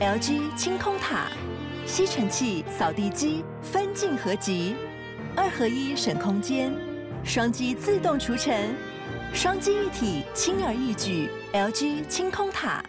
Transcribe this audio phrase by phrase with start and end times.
[0.00, 1.26] LG 清空塔，
[1.84, 4.74] 吸尘器、扫地机分镜合集，
[5.36, 6.72] 二合一省空间，
[7.22, 8.74] 双击自动除尘，
[9.34, 11.28] 双击一体轻而易举。
[11.52, 12.82] LG 清空塔。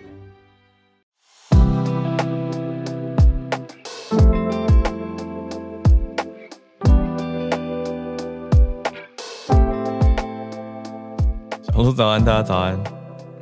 [11.75, 12.81] 我说早安，大家早安。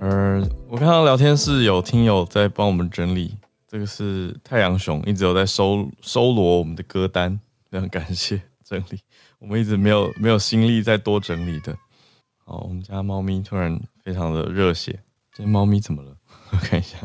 [0.01, 3.37] 嗯、呃，我看到聊天室有听友在帮我们整理，
[3.71, 8.99] 这个是太阳熊一直有在收收罗我们的歌单，非常感谢 整理。
[9.37, 11.77] 我们一直没有没有心力再多整理的。
[12.43, 14.99] 好，我们家猫咪突然非常的热血，
[15.31, 16.15] 这猫咪怎么了？
[16.49, 16.97] 我看一下。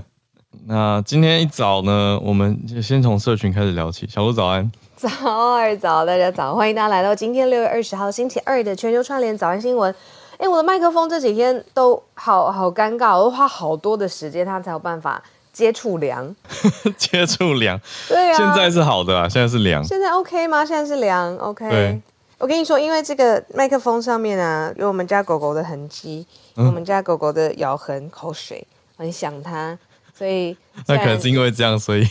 [0.67, 4.07] 那今天一早呢，我们就先从社群开始聊起。
[4.07, 5.11] 小鹿早安，早
[5.53, 9.95] 二早，大家早，欢迎大家来到今天六月二十号星期二的全球串联早安新闻。
[10.39, 15.23] 哎，我的麦克风这几天都好好尴尬，我都花好多的时间，它才有办法
[15.55, 16.35] 接触凉。
[16.99, 18.37] 接触凉，对啊。
[18.37, 19.83] 现在是好的啊，现在是凉。
[19.83, 20.67] 现在 OK 吗？
[20.67, 21.71] 现在是凉，OK。
[21.71, 21.99] 对。
[22.39, 28.67] 我跟你说，因为这个麦克风上面啊，有我们家狗狗的痕迹，有我们家狗狗的咬痕、口水，
[28.99, 29.79] 很想它，
[30.13, 30.55] 所以。
[30.87, 32.05] 那可能是因为这样，所以。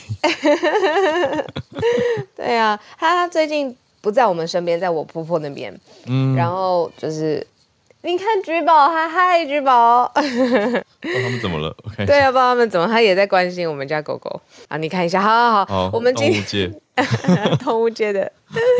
[2.35, 5.77] 对啊，它最近不在我们身边，在我婆婆那边。
[6.05, 6.33] 嗯。
[6.35, 7.45] 然后就是。
[8.05, 14.75] 你看橘宝，嗨嗨，橘宝， 他们怎么了我看一下对啊，不知道他们怎么，他也在关心我们家狗狗啊。
[14.75, 18.29] 你看一下，好好好，好我们今天动物界， 动物界的，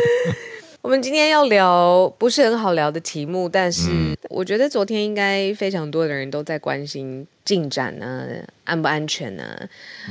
[0.82, 9.56] 我们今天要聊不是很好聊的题目，但是我觉得昨天应该非常多的人都在关心进展呢、啊，安不安全呢、啊？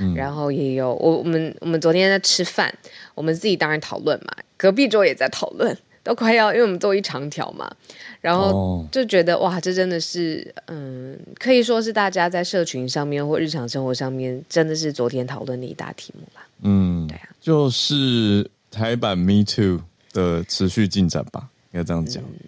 [0.02, 2.74] 嗯、然后也有我我们我们昨天在吃饭，
[3.14, 5.78] 我们自己当然讨论嘛，隔壁桌也在讨论。
[6.04, 7.74] 都快要，因为我们做一长条嘛，
[8.20, 9.50] 然后就觉得、oh.
[9.50, 16.46] 哇，这真的是，嗯，可以说是大家在社群上面或日常生活上面，真的是昨天讨论的一大题目吧。
[16.62, 19.80] 嗯，对啊，就是台版 Me Too
[20.12, 22.22] 的持续进展吧，应该这样讲。
[22.22, 22.40] 嗯、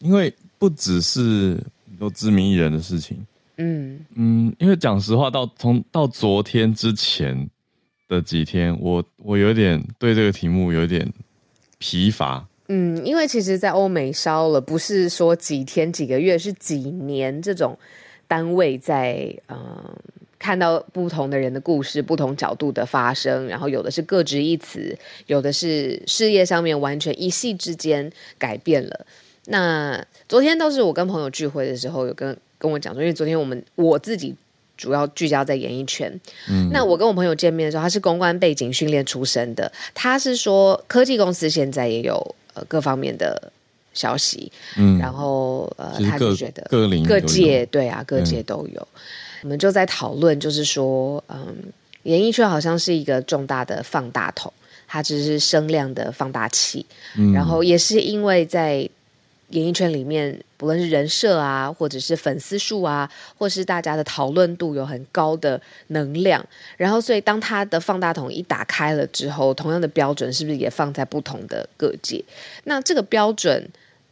[0.00, 1.56] 因为不只是
[2.00, 3.24] 有知名艺人的事情，
[3.58, 7.48] 嗯嗯，因为讲实话，到从到昨天之前
[8.08, 11.08] 的几天，我我有点对这个题目有点
[11.78, 12.44] 疲乏。
[12.68, 17.78] 嗯，因为其实，在欧美烧了，不是说几天几个月，是几年这种
[18.26, 19.98] 单位在嗯、呃、
[20.38, 29.06] 看到不同的人的故事，不同角度的发生，然后有的是各执一词，有的是事业上面完全一夕之间改变了。
[29.46, 34.34] 那昨天倒是我跟朋友聚会的时候，有跟跟我讲说，因为昨天我们我自己。
[34.78, 36.20] 主要聚焦在演艺圈。
[36.50, 39.72] 嗯，那我跟我朋友见面的时候，他是公关背景训练出身的。
[39.94, 43.52] 他是说，科技公司现在也有呃各方面的
[43.94, 44.50] 消息。
[44.76, 48.80] 嗯，然后呃，他就觉得各各界对啊，各界都有。
[48.80, 51.54] 嗯，我们就在讨论，就是说，嗯，
[52.02, 54.52] 演艺圈好像是一个重大的放大筒，
[54.88, 56.84] 它只是声量的放大器。
[57.16, 58.88] 嗯，然后也是因为在。
[59.50, 63.08] 演艺圈里面，不论是人设啊，或者是粉丝数啊，
[63.38, 66.44] 或是大家的讨论度有很高的能量，
[66.76, 72.24] 然后所以当他的放大筒一打开了之后，同样的标准是不是也放在不同的各界？
[72.64, 73.68] 那这个标准，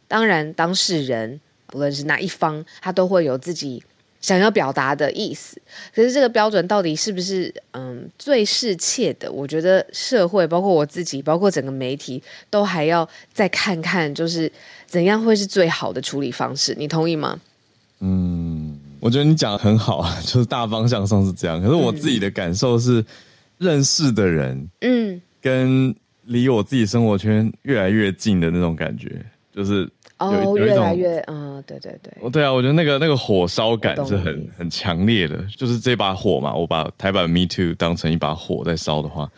[0.07, 3.83] 当然当事人不论是哪一方，他都会有自己
[4.21, 5.61] 想要表达的意思。
[5.93, 9.29] 可是这个标准到底是不是嗯最适切的？
[9.29, 14.49] 我觉得社会，包括我自己，包括整个媒体，都还要再看看，就是。
[14.87, 16.75] 怎样会是最好的处理方式？
[16.77, 17.39] 你同意吗？
[17.99, 21.61] 嗯，我觉得你讲的很好啊， 就是大方向上是这样。
[21.61, 23.03] 可是我自己的感受是，
[23.57, 29.23] 认识的人，嗯，跟离我自己生活圈越来越近的那种感觉，
[29.55, 39.29] 就是有哦，越来越，嗯，对对对，哦，对啊，我觉得那个那个火烧感是很很强烈的，就是这把火嘛，我把台版 Me Too 当成一把火在烧的话，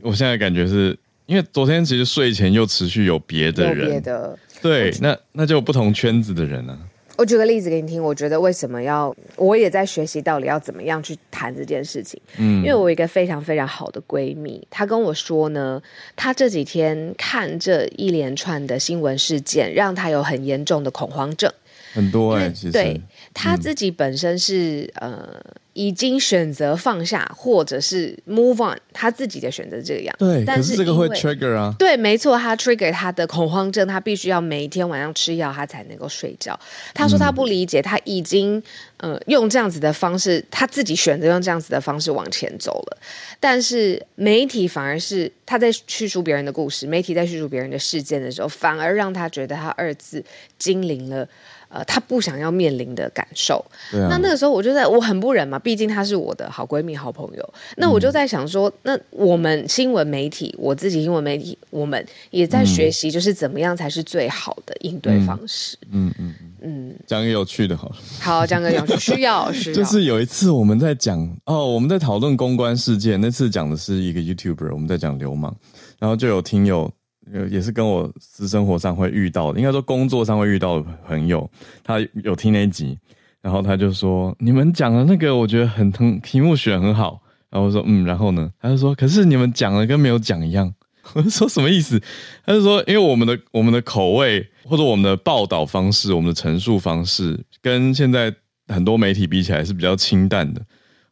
[0.00, 4.38] 我现在感觉是因为昨天其实睡前又持续有别的人，别的。
[4.62, 6.78] 对，那那就有不同圈子的人呢、啊。
[7.16, 12.18] 我举个例子给你听，我觉得为什么要，我也在学习到底要怎么样去谈这件事情。
[12.38, 15.82] 嗯，因为我有一个非常非常好的闺蜜，她跟我说呢，
[16.16, 21.52] 她这几天看这一连串的新闻事件，让她有很严重的恐慌症。
[21.92, 22.98] 很多哎、对
[23.34, 25.42] 她自己本身是、嗯、呃。
[25.80, 30.14] 已经选择放下，或者是 move on，他自己的选择这个样。
[30.18, 31.74] 对，但是这个会 trigger 啊。
[31.78, 36.58] 对，没错，他 trigger 他的恐慌症，他必须要每一天晚上吃药，他才能够睡觉。
[36.92, 38.62] 他说他不理解，他已经
[38.98, 42.98] 呃用这样子的方式，他自己选择用这样子的方式往前走了，
[43.40, 50.22] 但是媒体反而是他在叙述别人的故事，媒体在叙述别人的事件的时候，反而让他觉得他二次
[50.58, 51.26] 经历了。
[51.70, 53.64] 呃，他不想要面临的感受。
[53.92, 54.10] 啊。
[54.10, 57.54] 那那个时候我就在，我很不忍嘛，毕竟她是我的好闺蜜、好朋友。
[57.76, 65.78] 那我就在想说，嗯、那我们新闻媒体，我自己新闻媒体，我们也在学习，就是怎么样才是最好的应对方式。
[65.92, 66.94] 嗯嗯嗯。
[67.06, 67.96] 讲个有趣的，好了。
[68.20, 69.76] 好，讲个有趣，需要 需要。
[69.76, 75.54] 就是有一次我们在讲哦，我们在讨论公关事件，那次讲的是一个 YouTuber，我们在讲流氓，
[75.98, 76.90] 然后就有听友。
[77.50, 81.48] 也是跟我私生活上会遇到，应该说工作上会遇到的朋友，
[81.84, 82.98] 他有听那一集，
[83.40, 90.72] 然后他就说：“你们讲的那个，我觉得很很题目选很好。”然后我说：“嗯，然后呢？”他就说：“可是你们讲的跟没有讲一样。
[91.14, 92.00] ”我说：“什么意思？”
[92.44, 98.34] 他就说：“因为我们的我们的口味或者我们的报道方式、我们的陈述方式，跟现在
[98.68, 100.60] 很多媒体比起来是比较清淡的，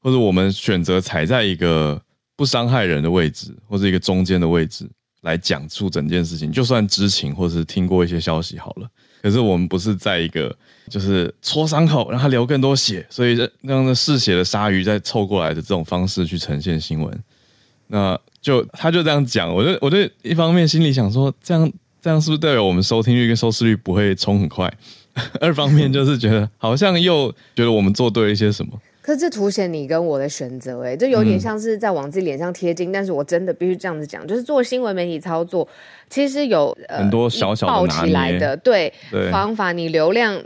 [0.00, 2.00] 或者我们选择踩在一个
[2.36, 4.88] 不伤害人的位置，或者一个中间的位置。”
[5.22, 8.88] 来讲述整件事情，就算知情或是听过一些消息好了，
[9.22, 10.54] 可是我们不是在一个
[10.88, 17.22] 就是戳伤口让他流更多血，所以让让那嗜血的鲨鱼再凑过来的这种方式去呈现新闻，
[17.88, 24.72] 那就他就这样讲，我就我就一方面心里想说，这样这样是不是代表我们收听率跟收视率不会冲很快？
[25.40, 28.72] 二方面就是觉得好像又觉得我们做对了一些什么。
[29.08, 32.90] 可是这凸显你跟我的选择，哎，这有点像是在往自己脸上贴金。
[32.90, 35.66] 嗯、但是我真的必须这样子讲，就是做新闻媒体操作，
[36.10, 39.72] 其实有、呃、很多小小的爆起来的对，对方法。
[39.72, 40.38] 你流量，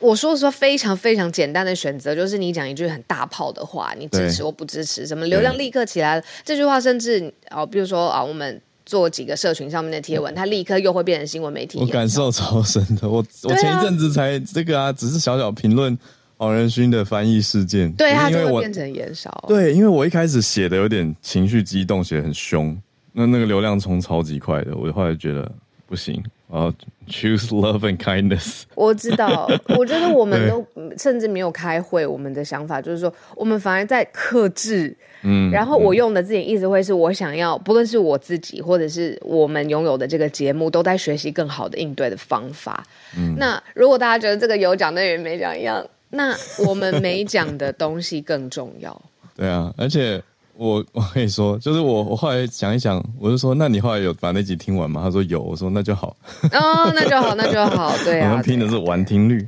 [0.00, 6.22] 我说说非常非常简单的选择，就是你讲一句很大炮的话，你支持或不支持，什么流量立刻起来了。
[6.42, 11.78] 这句话甚至哦，比如说啊，我们做几个社群上面的贴文，它立刻又会变成新闻媒体。
[11.78, 15.98] 我感受超深的，我我前一阵子才这个啊，只是小小评论。
[16.38, 19.30] 黄仁勋的翻译事件，对，他就会变成延烧。
[19.48, 22.76] 对，因为我一开始写的有点情绪激动，写的很凶，
[23.12, 25.50] 那那个流量冲超级快的，我后来觉得
[25.86, 26.72] 不行，我要
[27.08, 28.64] choose love and kindness。
[28.74, 30.66] 我知道， 我觉得我们都
[30.98, 34.94] 甚至没有开会，我们的想法就是说，我们反而在克制。
[35.22, 42.84] 嗯，然后我用的字眼一直会是我想要，不论是我自己或者是我们拥有的这个节目，都在学习更好的应对的方法。
[43.16, 45.84] 嗯，那如果大家觉得这个有讲，那人没讲一样。
[46.16, 46.36] 那
[46.66, 49.00] 我们没讲的东西更重要。
[49.36, 50.22] 对啊，而且
[50.56, 55.02] 我 我跟你说，就是我我后来想一想，我就说，那你后来有把那集听完吗？
[55.04, 56.16] 他说有，我说那就好。
[56.52, 57.94] 哦，那就好，那就好。
[58.02, 59.46] 对啊，我们拼的是完听率，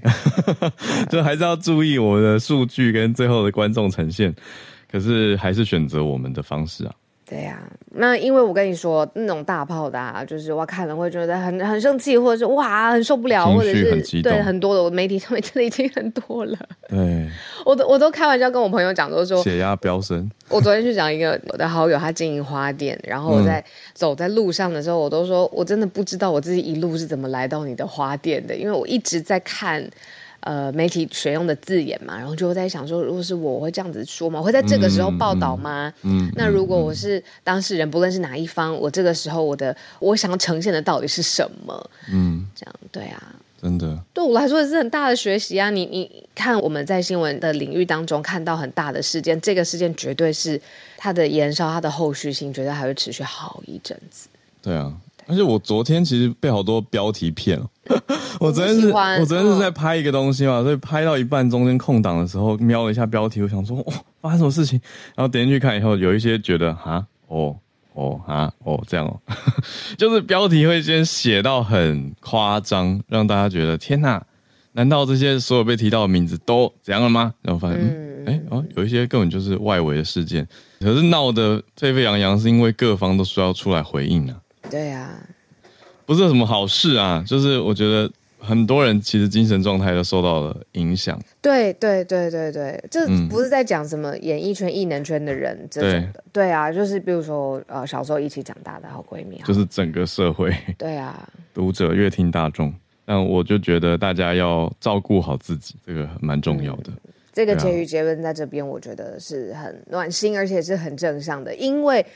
[1.10, 4.34] 就还是要注意我们的数据跟最后的观众呈现。
[4.90, 6.94] 可是还是选择我们的方式啊。
[7.28, 16.56] 对呀、啊，那因为我跟你说，那种大炮的，啊，就是我看了会觉得很很生气，或者是哇很受不了，或者是对很多的，我媒体上面真的已经很多了。
[16.88, 17.28] 对，
[17.66, 20.30] 我都我都开玩笑跟我朋友讲，都说血压飙升。
[20.48, 29.86] 我昨天去讲一个我的好友，他经营花店，然后我在走在路上的时候，我都说我真的不知道我自己一路是怎么来到你的花店的，因为我一直在看。
[30.40, 34.38] 呃，媒体选用的字眼嘛，然后就在想说，如果是我，我会这样子说吗？
[34.38, 35.92] 我会在这个时候报道吗？
[36.02, 41.90] 嗯，嗯，那如果我是当事人，不论是哪一方，我这个时候我的我想要呈现的到底是什么？
[42.10, 45.68] 嗯，这样对啊，真的对我来说也是很大的学习啊！
[45.70, 50.58] 你你看，我们在新闻的领域当中看到很大的事件，这个事件绝对是
[50.96, 54.28] 它的延烧，它的后续性绝对还会持续好一阵子。
[54.62, 54.94] 对啊。
[55.28, 57.66] 而且我昨天其实被好多标题骗了。
[58.40, 64.80] 我昨天是，我昨天是在拍一个东西嘛，所以拍到一半中间空档的时候，瞄了一下标题，我想说，哇，发生什么事情？
[65.14, 67.54] 然后点进去看以后，有一些觉得，哈，哦，
[67.92, 69.20] 哦，啊，哦，这样哦，
[69.98, 74.24] 就是标题会先写到很夸张，让大家觉得，天哪，
[74.72, 77.34] 难道这些所有被提到的名字都怎样了吗？
[77.42, 80.46] 然后发现，嗯，哎，哦，有一些根本就是外围的事件，
[80.80, 84.36] 可是闹得沸沸扬扬，是因为各方都需要出来回应啊。
[84.70, 85.22] 对呀、啊，
[86.06, 91.20] 不是什么好事啊，就是我觉得很多人其实精神状态都受到了影响。
[91.42, 96.00] 对对对对对，这不是在讲什么演艺圈、艺能圈的人这种的。
[96.32, 100.54] 对，对啊，就是比如说呃，小时候一起长大的好闺蜜，就是整个社会。
[100.78, 102.72] 对啊，读者、乐听大众，
[103.04, 106.90] 但我就觉得大家要照顾好自己，这个蛮重要的。
[106.90, 112.06] 嗯、这个结语结论在这边，我觉得是很暖心，而且是很正向的，因为。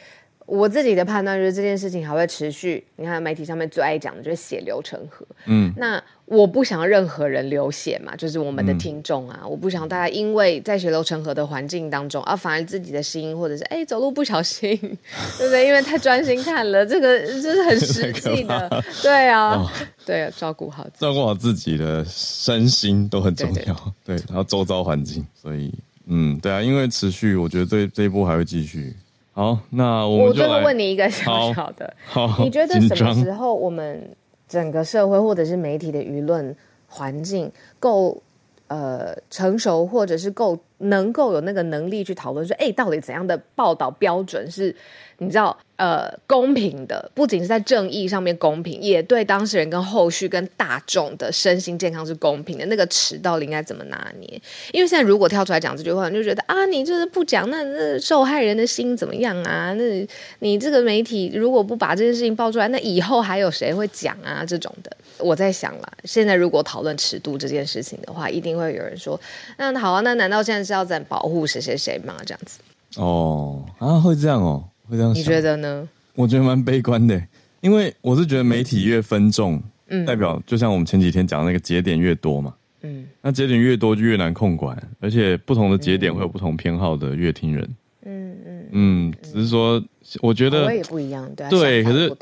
[0.46, 2.84] 我自己的判断就是这件事情还会持续。
[2.96, 5.24] 你看媒体上面最爱讲的就是血流成河。
[5.46, 14.76] 嗯，那我不想要任何人流血嘛，就是我们的听众啊，嗯、我不想大家因为在血流成河的环境当中啊，反而自己的心或者是哎走路不小心，
[15.38, 15.66] 对不对？
[15.66, 18.84] 因为太专心看了，这个这是很实际的。
[19.02, 19.70] 对啊，哦、
[20.04, 23.94] 对啊，照顾好照顾好自己的身心都很重要。
[24.04, 25.72] 对，对，对，对，然后周遭环境，所以
[26.06, 28.94] 嗯，对啊，因为持续，我觉得这这一波还会继续。
[29.32, 31.94] 好，那我最后问你一个小小的，
[32.40, 34.14] 你觉得什么时候我们
[34.46, 36.54] 整个社会或者是媒体的舆论
[36.86, 38.22] 环境够
[38.68, 44.74] 呃成熟，或者是够能够有那个能力去讨论说，哎，到底怎样的报道标准是？
[45.18, 52.66] 你知道，呃，公平的不仅是在正义上面公平，也对当事人跟后续跟大众的身心健康是公平的。
[52.66, 54.28] 那个尺到底应该怎么拿捏？
[54.72, 59.72] 因为现在如果跳出来讲这句话，你就觉得啊，你就是不讲，那那受害人的心怎么样啊？
[59.74, 60.08] 那
[60.40, 64.44] 你这个媒体如果不把这件事情爆出来，那以后还有谁会讲啊？
[64.44, 69.20] 这种的，我在想了，现在如果讨论尺度这件事情的话，一定会有人说，
[69.56, 72.16] 那好啊，那难道现在是是要在保护谁谁谁嘛？
[72.24, 72.60] 这样子？
[72.96, 74.64] 哦，啊，会这样哦。
[74.88, 75.88] 会这样你觉得呢？
[76.14, 77.22] 我觉得蛮悲观的，
[77.60, 89.82] 因为我是觉得媒体越分众，嗯，代表就像我们前几天讲的那个节点越多嘛，嗯，那节点越多就越难控管，而且不同的节点会有不同偏好的乐听人，嗯嗯嗯，只是说
[90.20, 92.14] 我觉得我也不一样，对对，可是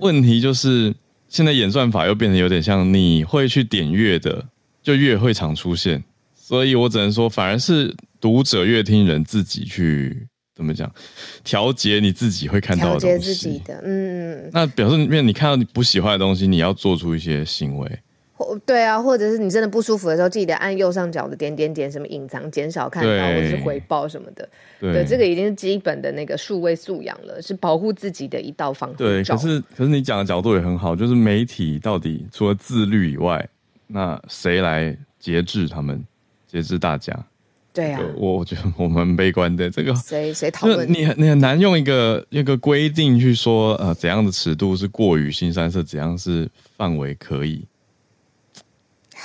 [0.00, 0.92] 问题就是
[1.28, 4.44] 现在演算法又变得有点像你会去点乐的
[4.82, 6.02] 就越会常出现，
[6.46, 10.28] 所以我只能说反而是读者阅听人自己去。
[10.54, 10.90] 怎么讲？
[11.42, 13.06] 调节你自己会看到的东西。
[13.06, 14.48] 调节自己的，嗯。
[14.52, 17.98] 那表示，面你看到你不喜欢的东西，你要做出一些行为。
[18.32, 24.48] 或对啊，或者是你真的不舒服的时候，记得按右上角的点点点，什么隐藏、减少看到，或者是回报什么的。
[24.80, 28.96] 对，对，这个已经是基本的那个数位素养了，是保护自己的一道防护。
[28.96, 33.46] 对，可是可是你讲的角度也很好，就是媒体到底除了自律以外，
[33.86, 36.02] 那谁来节制他们，
[36.46, 37.12] 节制大家？
[37.72, 39.68] 对啊，我我觉得我蛮悲观的。
[39.68, 40.90] 这个谁谁讨论？
[40.90, 46.48] 你你很难用一个一个规定去说，呃，怎样的尺度是过于新三色，怎样是
[46.78, 47.66] 范围可以？
[49.14, 49.20] 唉，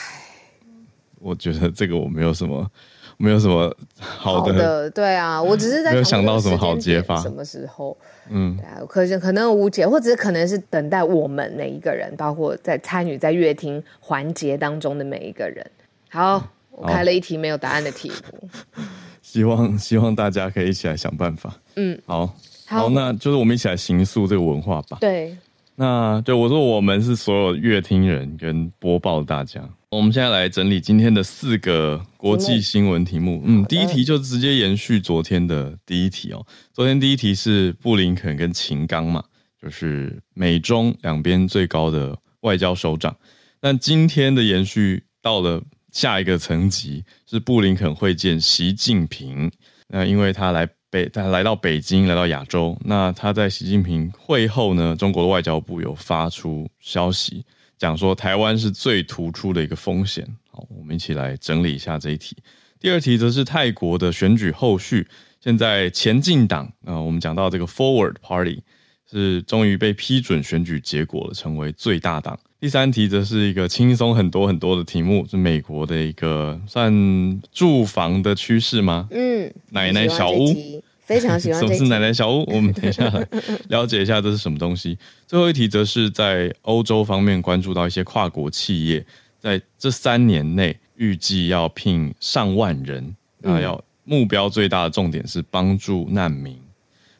[1.19, 2.69] 我觉得这个我没有什么，
[3.15, 4.51] 没有什么好的。
[4.51, 7.21] 好的，对啊，我只是在没有想到什么好解法。
[7.21, 7.97] 什么时候？
[8.29, 15.65] 嗯，对啊，可是可能无解，或者是可能是等待我们每一个人，包括在参与在乐听环节当中的每一个人。
[16.09, 16.37] 好。
[16.37, 16.43] 嗯
[16.81, 18.49] 我开了一题没有答案的题目，
[19.21, 21.55] 希望希望大家可以一起来想办法。
[21.75, 22.35] 嗯，好，
[22.65, 24.97] 好，那就是我们一起来形塑这个文化吧。
[24.99, 25.37] 对，
[25.75, 29.61] 那就我说我们是所有乐听人跟播报大家。
[29.89, 33.43] 我们现在来整理今天的四个国际新闻题目。
[33.45, 36.43] 嗯，第一题就直接延续昨天的第一题哦。
[36.73, 39.23] 昨天第一题是布林肯跟秦刚嘛，
[39.61, 43.15] 就是美中两边最高的外交首长。
[43.59, 45.61] 但今天的延续到了。
[45.91, 49.51] 下一个层级是布林肯会见习近平，
[49.87, 52.77] 那因为他来北，他来到北京，来到亚洲。
[52.85, 57.45] 那他在习近平会后呢，中国的外交部有发出消息，
[57.77, 60.27] 讲说台湾是最突出的一个风险。
[60.49, 62.37] 好，我们一起来整理一下这一题。
[62.79, 65.07] 第二题则是泰国的选举后续，
[65.39, 68.63] 现在前进党啊，我们讲到这个 Forward Party
[69.09, 72.39] 是终于被批准选举结果了，成为最大党。
[72.61, 79.07] 第三题则是一个轻松很多很多的题目，是美国的一个算住房的趋势吗？
[79.09, 80.45] 嗯，奶奶小屋，
[80.99, 81.57] 非常喜欢。
[81.59, 82.45] 什么是奶奶小屋？
[82.53, 83.27] 我们等一下来
[83.69, 84.95] 了解一下这是什么东西。
[85.25, 89.03] 最后一题则是在欧洲方面关注到一些跨国企业，
[89.39, 96.55] 在这三年内预计要聘上万人，那要目标最大的重点是帮助难民。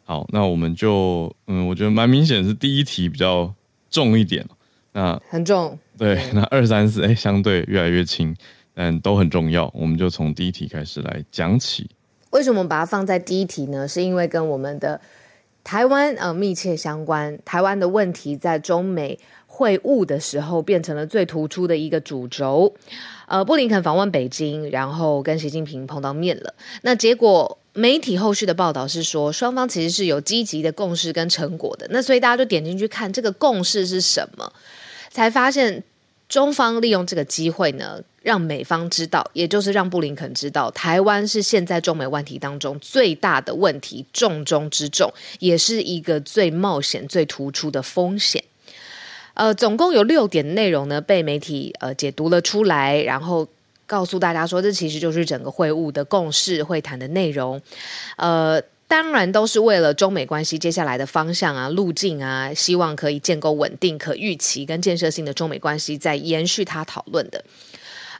[0.03, 3.51] 好，那我们就嗯，我觉得蛮明显是第一题比较
[3.89, 4.45] 重一点。
[4.93, 8.35] 那很重，对，那二三四哎，相对越来越轻，
[8.73, 9.71] 但都很重要。
[9.73, 11.89] 我们就从第一题开始来讲起。
[12.31, 13.87] 为什么把它放在第一题呢？
[13.87, 14.99] 是因为跟我们的
[15.63, 17.39] 台湾呃密切相关。
[17.45, 19.17] 台湾的问题在中美
[19.47, 22.73] 会晤的时候变成了最突出的一个主轴。
[23.27, 26.53] 呃，布林肯访问北京，然后跟习近平碰到面了。
[26.81, 31.87] 那结果媒体后续的报道是说，双方其实是有积极的共识跟成果的。
[31.91, 34.51] 那所以大家就点进去看这个共识是什么。
[35.11, 35.83] 才发现，
[36.29, 48.41] 中方利用这个机会呢，让美方知道，也就是让布林肯知道，台湾是现在中美问题当中最大的问题，重中之重，也是一个最冒险、最突出的风险。
[49.33, 53.45] 呃，总共有六点内容呢，被媒体呃解读了出来，然后
[53.85, 57.61] 告诉大家说，这其实就是整个会晤的共识、会谈的内容，
[58.15, 58.61] 呃。
[58.91, 67.41] 当然都是为了中美关系接下来的方向啊、路径啊，希望可以建构稳定、可预期跟建设性的中美关系，在延续他讨论的。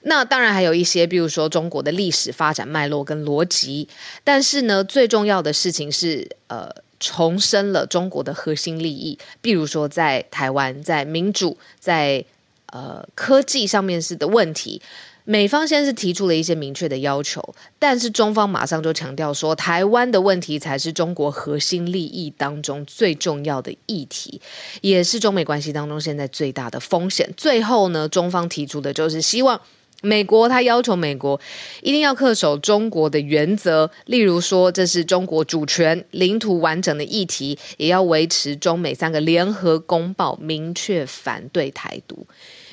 [0.04, 3.90] 那当然还有一些，比如说中国的历史发展脉络跟逻辑。
[4.24, 12.24] 但是呢，最重要的事情是，呃，重申了中国的核心利益，比如说在台湾、在民主、在
[12.68, 14.82] 呃科技上面是的问题。
[15.32, 24.42] 美方先是提出了一些明确的要求，但是中方马上就强调说，台湾的问题才是中国核心利益当中最重要的议题，
[24.82, 27.34] 也是中美关系当中现在最大的风险。
[27.38, 29.62] 最后呢，中方提出的就是希望。
[30.04, 31.40] 美国他要求美国
[31.84, 42.26] 一定要恪守中国的原则，例如说这是中国主权、领土完整的议题，也要维持中美三个联合公报，明确反对台独。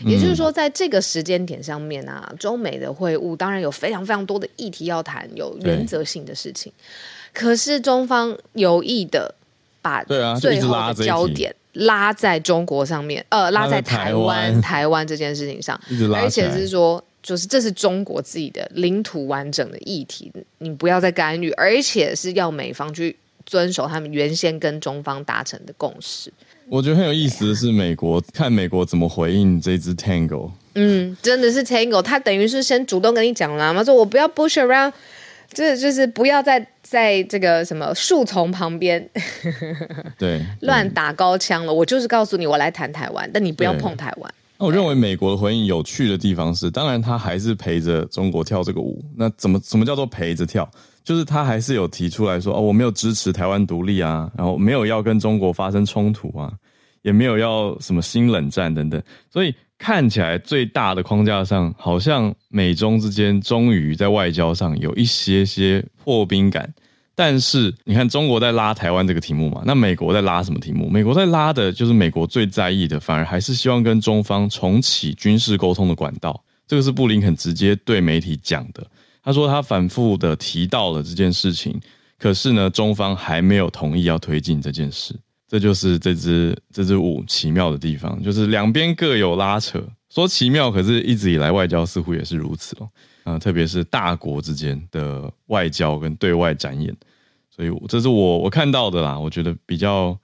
[0.05, 6.73] 也就是说，在这个时间点上面啊，中美的会晤当然有非常非常多的议题要谈，有原则性的事情。
[7.33, 9.35] 可是中方有意的
[9.83, 10.03] 把
[10.41, 15.81] 最后的焦点拉在中国上面，呃，拉在台湾台湾这件事情上，
[16.15, 17.03] 而且是说。
[17.21, 23.15] 就是这是中国自己的领土完整的议题，你不要再干预，而且是要美方去
[23.45, 26.33] 遵守他们原先跟中方达成的共识。
[26.71, 30.51] 我觉得很有意思的是，美国看美国怎么回应这只 Tango。
[30.75, 34.93] 嗯，真的是 Tango，他等于是先主动跟你讲了嘛，说我不要 Bush around，
[35.53, 39.09] 这就是不要在在这个什么树丛旁边
[40.19, 41.73] 对，乱打高枪了。
[41.73, 44.35] 我就是告诉你，我来谈台湾，但你不要碰台湾。
[44.59, 49.03] 那我认为美国的回应有趣的地方是，当然他还是陪着中国跳这个舞。
[49.17, 50.69] 那怎么什么叫做陪着跳？
[51.05, 56.53] 就是他还是有提出来说，哦，我没有支持台湾独立啊，然后没有要跟中国发生冲突啊，
[57.03, 59.03] 也没有要什么新冷战等等。
[59.31, 66.73] 所以看起来最大的框架上，好像美中之间终于在外交上有一些些破冰感。
[67.15, 70.89] 但是你看，中国在拉台湾这个题目嘛，那美国在拉什么题目？
[70.89, 76.41] 美国在拉的就是美国最在意的，反而还是希望跟中方重启军事沟通的管道。
[76.67, 78.87] 这个是布林肯直接对媒体讲的。
[79.29, 81.79] 他说他反复的提到了这件事情，
[82.19, 85.15] 可是呢，中方还没有同意要推进这件事。
[85.47, 89.85] 这就是这支这支舞奇妙的地方，就是两边各有拉扯。
[90.09, 92.89] 说奇妙，可是一直以来外交似乎也是如此哦。
[93.25, 96.97] 啊、呃，特别是大国之间的外交跟对外展演。
[97.55, 100.19] 所以这是我我看到的啦，我觉得比较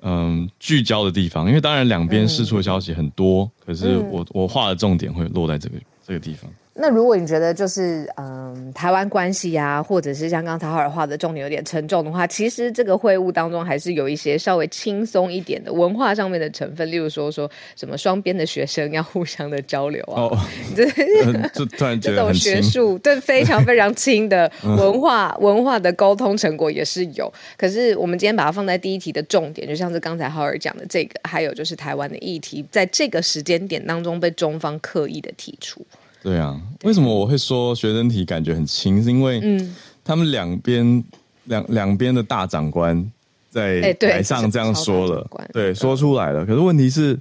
[0.00, 6.50] 嗯聚焦的地方，因为当然两边释出的消息很多，嗯、可是我我画的重点会落在这个这个地方。
[6.78, 8.35] 那如果你觉得就是嗯
[8.76, 20.38] 台湾关系啊，或者是像刚才浩尔画的重点有点沉重的话，其实这个会晤当中还是有一些稍微轻松一点的文化上面的成分，例如说说什么双边的学生要互相的交流啊，哦，
[20.76, 20.84] 这
[21.96, 27.32] 这种学术对非常非常轻的文化 文化的沟通成果也是有。
[27.56, 35.80] 可是我们今天把它放在第一题的重点，就像是刚才浩尔讲的这个，还有就是台湾的议题，在这个时间点当中被中方刻意的提出。
[36.26, 39.00] 对啊，为什么我会说学生体感觉很轻？
[39.00, 39.40] 是因为
[40.02, 41.04] 他们两边
[41.44, 43.12] 两两边的大长官
[43.48, 46.44] 在台上这样说了，对，说出来了。
[46.44, 47.16] 可是问题是，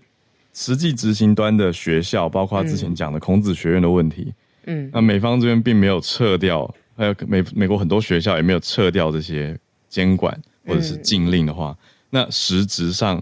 [0.56, 4.34] 实际执行端的学校，包括之前讲的孔子学院的问题，
[4.66, 9.56] 嗯，那美方这边并没有撤掉，还有美美国很多学校也没有撤掉这些
[9.88, 11.78] 监管或者是禁令的话，
[12.10, 13.22] 那实质上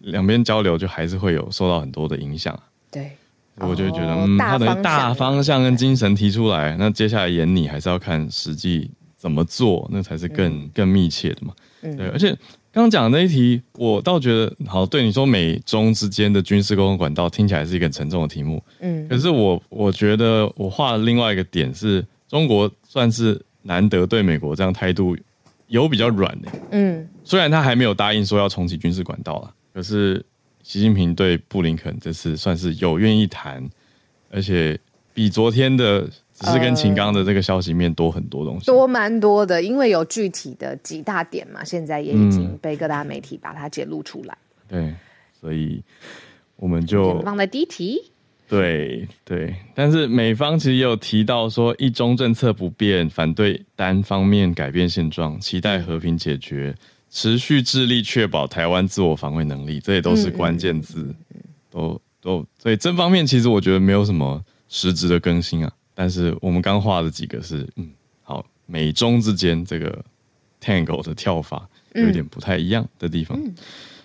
[0.00, 2.54] 两边交流就还是会有受到很多的影响。
[2.90, 3.12] 对。
[3.56, 11.52] 我就觉得，嗯，他的大方向跟精神提出来，那接下来演你还是要看实际怎么做，那才是更更密切的嘛。
[11.82, 12.30] 对，而且
[12.72, 25.16] 刚刚讲的那一题，我倒觉得，好，对你说美中之间的军事沟通管道听起来是一个很沉重的题目，嗯，可是我我觉得我画的另外一个点是，中国算是难得对美国这样态度
[25.66, 30.24] 有比较软的，嗯，虽然他还没有答应说要重启军事管道了，可是。
[30.62, 33.68] 习近平对布林肯这次算是有愿意谈，
[34.30, 34.78] 而且
[35.12, 44.36] 比昨天的只是跟秦刚的这个消息面多很多东西，多蛮多的，因为有具体的几大点嘛，现在也已经被各大媒体把它揭露出来。
[44.70, 44.94] 嗯、对，
[45.40, 45.82] 所以
[46.56, 48.00] 我们就放在第一题。
[48.48, 56.74] 对对，但是美方其实也有提到说，一中政策不变，反对单方面改变现状，期待和平解决。
[57.14, 61.14] 持续致力确保台湾自我防卫能力，这也都是关键字，
[61.70, 65.70] 都都所以这方面其实我觉得没有什么实质的更新啊。
[65.94, 67.90] 但是我们刚画的几个是，嗯，
[68.22, 70.02] 好，美中之间这个
[70.58, 73.38] tango 的跳法有点不太一样的地方。
[73.38, 73.54] 嗯、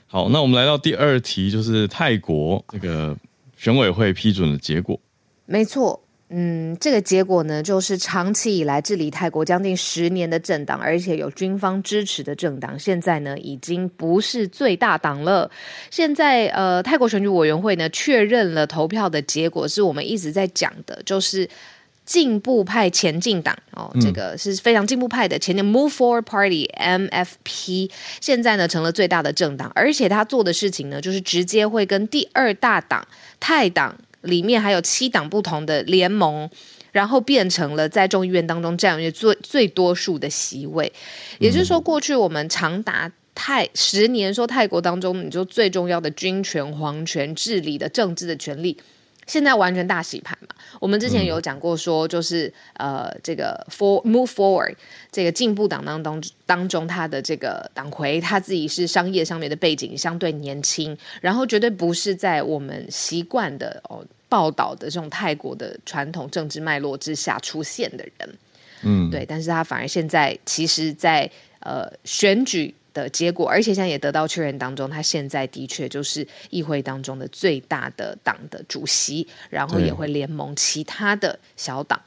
[0.06, 3.18] 好，那我们来到第二题，就是泰国这个
[3.56, 5.00] 选委会批准的结果。
[5.46, 6.04] 没错。
[6.30, 15.50] 嗯，这个结果呢，就是长期以来治理泰国将近十年的政党，而且有军方支持的政党，现在呢已经不是最大党了。
[15.90, 21.50] 现在呃，泰国选举委员会呢确认了投票的结果，是我们一直在讲的，就是
[22.06, 33.08] 进步派前进党哦，这个是非常进步派的前进 Move Forward Party MFP，现在呢成了最大的政党，而且他做的事情呢，就是直接会跟第二大党
[33.40, 33.96] 泰党。
[34.28, 36.50] 里面还有七党不同的联盟，
[36.92, 40.92] 然后变成了在众议院当中占有最最多数的席位。
[41.40, 48.78] 也就是说，过去我们长达泰十年说泰国当中，你就最重要的军权、皇权、治理的政治的权利。
[49.28, 50.56] 现在完全大洗牌嘛？
[50.80, 54.74] 我们之前有讲过，说就是、嗯、呃，这个 for move forward
[55.12, 68.38] 这个进步党当当当中，他的这个党魁他自己是商业上面的背景相对年轻，然后绝对不是在我们习惯的哦报道的这种泰国的传统政治脉络之下出现的人，
[68.84, 72.74] 嗯，对，但是他反而现在其实在呃选举。
[72.94, 82.02] 的结果，而且现在也得到确认当中，他现在的确就是议会当中的最大的党的主席，然后也会联盟其他的小党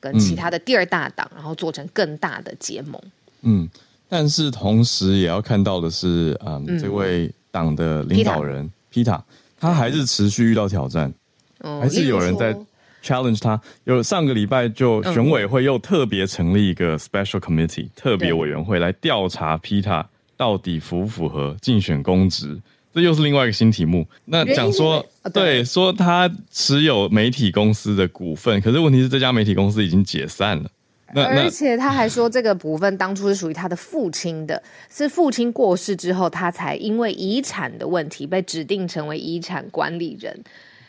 [0.00, 3.00] 跟其他的第二大党，嗯、然后做成更大的结盟。
[3.42, 3.70] 嗯，
[4.08, 6.76] 但是同时也要看到的是，嗯，嗯。
[6.76, 9.22] 这位党的领导人 Pita，
[9.60, 11.14] 他还是持续遇到挑战，
[11.62, 12.54] 嗯、还是有人在
[13.02, 13.60] challenge 他。
[13.84, 20.04] 有上个礼拜就选委会又特别成立一个 special committee、嗯、特别委员会来调查 PETA。
[20.34, 22.60] 到底符不符合竞选公职？
[22.92, 24.04] 这又是另外一个新题目。
[24.24, 30.68] 那讲说，对，说他持有媒体公司的股份，可是问题是这家媒体公司已经解散了。
[31.14, 40.42] 那而且他还说，这个股份当初是属于他的父亲的，是父亲过世之后，他才因为遗产的问题被指定成为遗产管理人。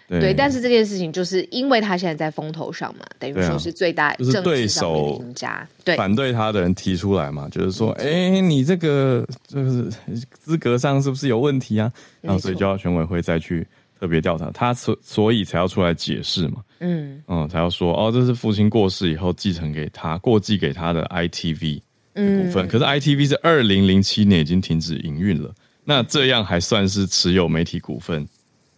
[0.07, 9.89] 对，对，但是这件事情就是因为他现在在风头上嘛，等于说是最大政治对手赢家，对，反对他的人提出来嘛，就是说，哎、欸，你这个就是
[10.31, 11.91] 资格上是不是有问题啊？
[12.21, 13.65] 然后所以就要选委会再去
[13.99, 17.23] 特别调查他，所所以才要出来解释嘛，嗯。
[17.27, 21.81] 嗯，才要说哦，这是父亲过世以后继承给他过继给他的 ITV
[22.13, 25.53] 的股份，嗯、可是 ITV 是二零零七年已经停止营运了，
[25.85, 28.27] 那这样还算是持有媒体股份？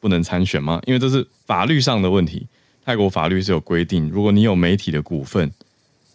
[0.06, 0.80] 不能参选吗？
[0.86, 2.46] 因为这是法律上的问题。
[2.86, 5.52] 泰国法律是有规定，如果你有媒体的股份，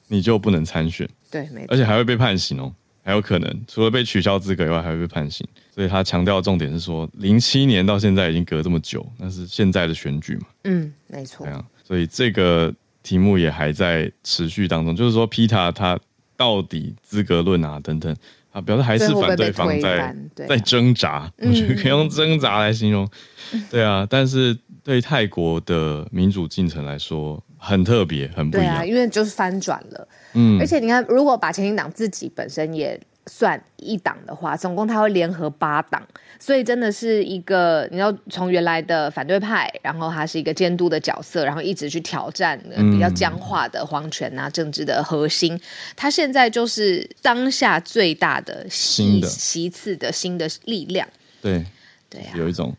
[0.07, 1.09] 你就不能参选。
[1.29, 1.66] 对，没错。
[1.70, 2.72] 而且还会被判刑哦，
[3.03, 5.44] 还有可能除了被取消资格以外，还会被判刑。
[5.74, 10.46] 所以他强调的重点是说，零七年到现在已经隔这么久，那是现在的选举嘛？
[10.62, 11.44] 嗯，没错。
[11.44, 12.72] 这样，所以这个
[13.03, 15.98] 题目也还在持续当中，就是说，Pita 他
[16.37, 18.14] 到底资格论啊等等。
[18.52, 23.08] 啊，表示还是反对方在在挣扎，我觉得可以用挣扎来形容。
[23.52, 28.76] 嗯、对啊，但是对泰国的民主进程来说，很特别，很不一样。
[28.76, 30.08] 对啊，因为就是翻转了。
[30.34, 33.00] 嗯，而且你看，如果把前进党自己本身也。
[33.32, 36.02] 算一党的话，总共他会联合八党，
[36.40, 45.58] 所以真的是一个你要从原来的反对派，然后他是一个监督的角色，然后一直去挑战比较僵化的皇权啊、嗯、政治的核心。
[45.94, 51.08] 他现在就是当下最大的新的其次的新的力量。
[51.40, 51.64] 对
[52.08, 52.76] 对啊，有一种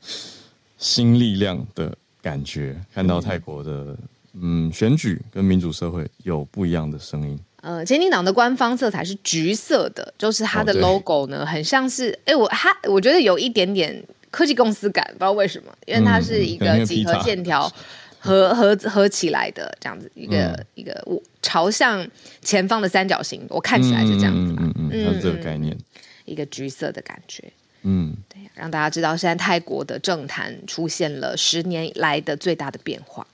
[0.77, 3.71] 新力量的感觉，看到泰国的
[4.33, 7.39] 嗯，嗯选举跟民主社会有不一样的声音。
[7.61, 17.71] 呃，前进党的官方色彩是橘色的，就是它的 logo 呢，哦、很像是，哎，我它我觉得有一点点科技公司感，不知道为什么，因为它是一个几何线条
[18.17, 22.03] 合合合起来的这样子，一个、嗯、一个我朝向
[22.41, 25.77] 前方的三角形，我看起来是这样子，嗯嗯嗯，它是这个概念，
[26.25, 27.43] 一个橘色的感觉，
[27.83, 33.27] 嗯，对，让大家知道现在泰国的政坛出现了十年来的最大的变化，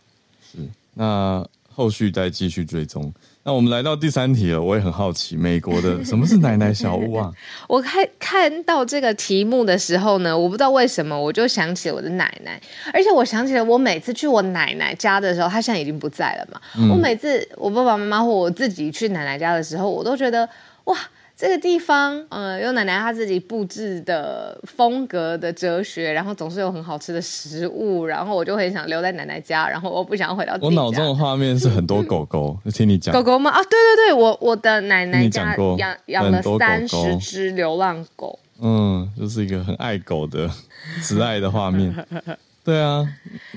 [0.52, 0.58] 是，
[0.96, 3.14] 那后续再继续追踪。
[3.48, 7.32] 那我们来到第三题了，我也很好奇，美国的 什么是奶奶小屋啊？
[7.70, 16.60] 我看看到这个题目的时候呢，我不知道为什么，我就想起了我的奶奶，而且我想起了我每次去我奶奶家的时候，她现在已经不在了嘛。
[16.78, 20.50] 嗯、我每次我爸爸妈妈或我自己去奶奶家的时候，我都觉得
[20.84, 20.98] 哇。
[21.38, 30.58] 这个地方，呃，有奶奶她自己布置的风格的哲学，然后总是有很好吃的食物，然后我就很想留在奶奶家，然后我不想回到。
[30.60, 33.52] 我脑中的画面是很多狗狗，就听你讲狗狗吗？
[33.52, 40.50] 啊，对对对，我我的奶奶家养养了三十只流浪狗，嗯，就是一个很爱狗的
[41.04, 41.96] 慈爱的画面。
[42.64, 43.08] 对啊，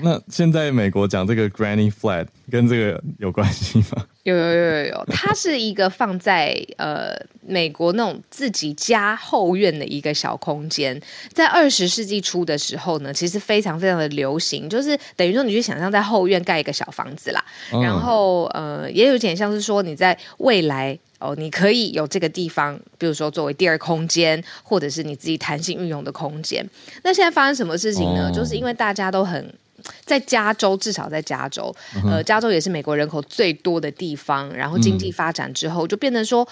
[0.03, 4.05] 那现在美国讲这个 Granny Flat 跟这个有关系吗？
[4.23, 7.13] 有有有有有， 它是一个放在呃
[7.45, 10.99] 美国那种自己家后院的一个小空间，
[11.33, 26.63] 在二十世纪初的时候呢，其实非常非常的流行，就是等于说你去想象在后院盖一个小房子啦，嗯、然后呃也有点像是说你在未来哦，你可以有这个地方，比如说作为第二空间，或者是你自己弹性运用的空间。
[27.03, 28.29] 那现在发生什么事情呢？
[28.29, 29.51] 哦、就是因为大家都很。
[30.05, 31.73] 在加州，至少在加州，
[32.05, 34.51] 呃，加州也是美国人口最多的地方。
[34.55, 36.47] 然后经济发展之后，就变成说，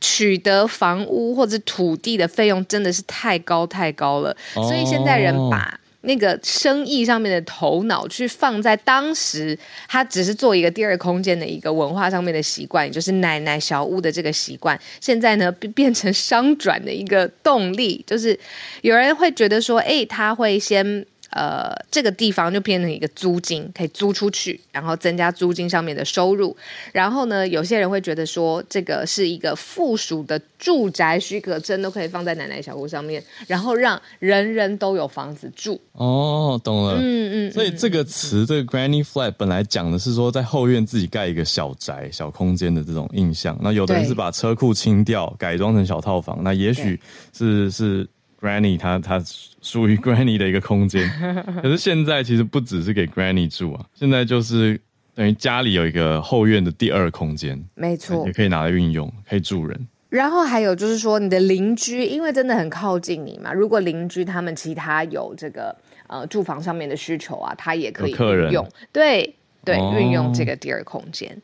[0.00, 4.36] 取得房屋或者土地的费用真的是太高太高了。
[4.54, 9.56] 所以现在人把那个生意上面的头脑去放在当时，
[9.86, 18.36] 他只是做一个第二空间的一个文化上面的习惯，也就是奶奶小屋的这个习惯，现在呢变变成商转的一个动力，就是
[18.80, 21.06] 有人会觉得说，哎，他会先。
[21.32, 26.56] 呃，这个地方就变成一个租金，可以租出去，然后增加租金上面的收入。
[26.92, 35.80] 然后呢，有些人会觉得说，这个是一个附属的住宅许可证，都可以放在奶奶小屋上面，然后让人人都有房子住。
[35.92, 36.96] 哦，懂了。
[36.98, 37.52] 嗯嗯。
[37.52, 43.58] 所以这个词，这个 Granny Flat 本来讲的是说，在后院自己盖一个小宅、小空间的这种印象。
[43.62, 46.40] 那有的人是把车库清掉，改装成小套房。
[46.42, 47.00] 那也许
[47.32, 48.06] 是是。
[48.42, 49.22] Granny，它它
[49.62, 51.08] 属于 Granny 的一个空间，
[51.62, 54.78] 可是现在其实不只是给 Granny 住啊，现在就是
[55.14, 59.88] 等于家里有一个后院的第二空间，没错，也可以拿来运用，可以住人。
[60.08, 65.74] 然后还有就是说，你的邻居，因为真的很靠近你嘛，如果邻居他们其他有这个
[66.06, 71.40] 呃住房上面的需求啊，他也可以运用，对对，运、哦、用这个第二空间。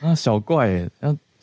[0.00, 0.90] 啊，小怪耶，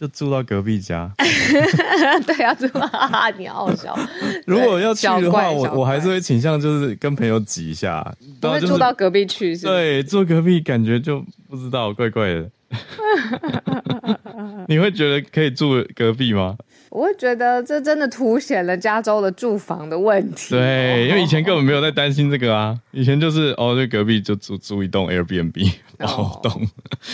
[0.02, 1.08] 就住到隔壁家，
[2.26, 3.96] 对啊，住啊，你好笑。
[4.48, 8.04] 如果要去的话，我我还是会倾向就是跟朋友挤一下，
[8.42, 9.68] 不会住到隔壁去是是？
[9.68, 12.50] 对，住隔壁感觉就不知道怪怪的。
[14.68, 16.58] 你会觉得可以住隔壁吗？
[16.90, 20.56] 我会觉得这真的凸显了加州的住房的问题。
[20.56, 26.68] 对，因为以前根本没有在担心这个啊，以前就是哦，就隔壁就租租一栋 Airbnb 包栋，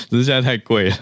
[0.10, 0.96] 只是现在太贵了，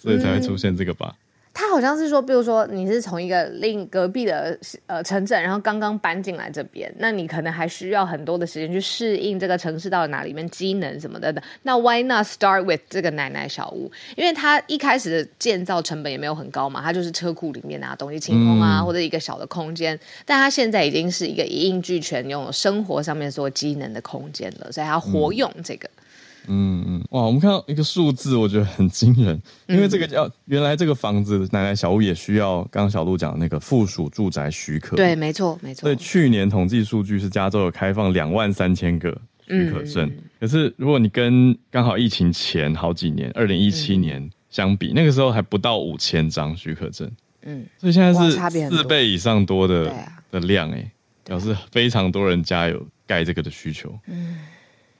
[0.00, 1.12] 所以才会出现这个吧。
[1.12, 1.16] 嗯
[1.58, 11.34] 他好像是说，比如说你是从一个另隔壁的呃城镇，然后刚刚搬进来这边，那你可能还需要很多的时间去适应这个城市到底哪里面机能什么的。
[11.62, 13.90] 那 Why not start with 这个奶奶小屋？
[14.16, 19.98] 因为它一开始的建造成本也没有很高嘛，它就是车库里面拿东西清空啊，或者一个小的空间。
[20.26, 25.88] 但它现在已经是一个一应俱全，拥有生活上面所有机能的空间了，所以它活用这个。
[25.88, 26.02] 嗯
[26.48, 34.96] 嗯嗯，哇，我们看到一个数字，我觉得很惊人，因为这个叫、嗯、原来这个房子奶奶小屋也需要刚刚小鹿讲的那个附属住宅许可。
[34.96, 35.82] 对，没错没错。
[35.82, 39.10] 所以去年统计数据是加州有开放两万三千个
[39.46, 47.10] 许可证，嗯、可是如果你跟刚好疫情前好几年，二零一七年相比，嗯、那个时候还不到五千张许可证。
[47.42, 48.32] 嗯，所以现在是
[48.68, 49.94] 四倍以上多的
[50.30, 50.90] 的量哎，
[51.24, 53.96] 表示非常多人家有盖这个的需求。
[54.06, 54.38] 嗯。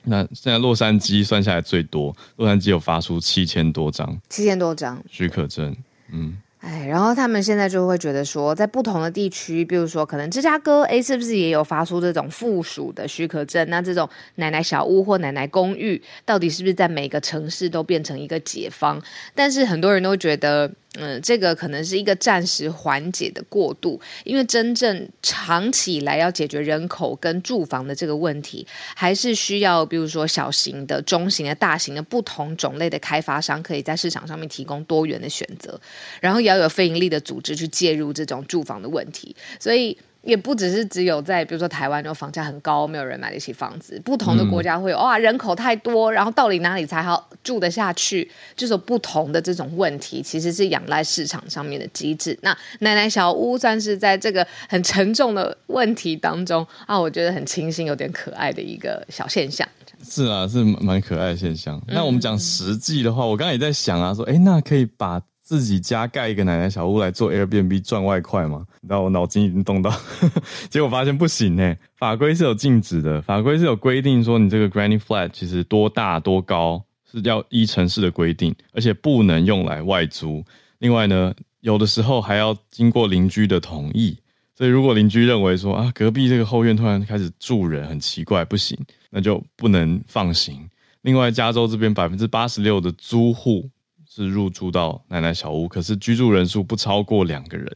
[0.07, 5.77] 那现在洛杉矶算下来最多，洛杉矶有发出七千多张，七千多张许可证，
[6.13, 13.69] 嗯，哎，然后他们现在就会觉得说，在不同的地区，比如说可能芝加哥，哎，是不是也有发出这种附属的许可证？
[13.69, 19.03] 那这种奶奶小屋或奶奶公寓，到底是不是在每个城市都变成一个解方？
[19.35, 20.71] 但是很多人都觉得。
[20.99, 35.81] 嗯，这个可能是一个暂时缓解的过渡，因为真正长期以来要解决人口跟住房的这个问题，还是需要比如说小型的、中型的、大型的不同种类的开发商，可以在市场上面提供多元的选择，
[36.21, 39.97] 然后也要有非盈利的组织去介入这种住房的问题，所以。
[40.27, 44.01] 也不只是只有在比如说台湾，就房价很高，没有人买得起房子。
[44.05, 48.29] 不同的国家会有哇，人口太多，然后到底哪里才好住得下去？
[48.57, 52.37] 就是不同的这种问题，其实是仰赖市场上面的机制。
[52.43, 59.67] 那奶奶小屋算是在这个很沉重的问题当中啊，我觉得很清新、有点可爱的一个小现象。
[60.03, 61.81] 是啊，是蛮可爱的现象。
[61.87, 65.23] 那我们讲实际的话，我刚刚也在想啊，说哎，那可以把。
[65.47, 68.67] 自己家盖一个奶奶小屋来做 Airbnb 赚外快吗？
[68.83, 69.95] 然后我脑筋已经动到，
[70.69, 71.77] 结果发现不行呢。
[71.95, 80.45] 法规是有禁止的，法规是有规定说你这个 Granny Flat 其实多大多高是要依城市的规定，而且不能用来外租。
[80.81, 84.19] 另外呢，有的时候还要经过邻居的同意。
[84.53, 88.77] 所以如果邻居认为说啊，隔壁这个后院突然开始住人，很奇怪，不行，
[89.11, 90.69] 那就不能放行。
[91.03, 93.71] 另外，加州这边百分之八十六的租户。
[94.17, 97.71] 是入住到奶奶小屋，可是居住人数不超过两个人，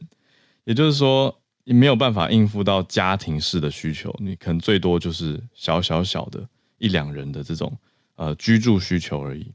[0.63, 6.43] 也就是说你没有办法应付到家庭式的需求，你可能最多就是小小小的
[6.79, 7.71] 一两人的这种
[8.15, 9.51] 呃居住需求而已。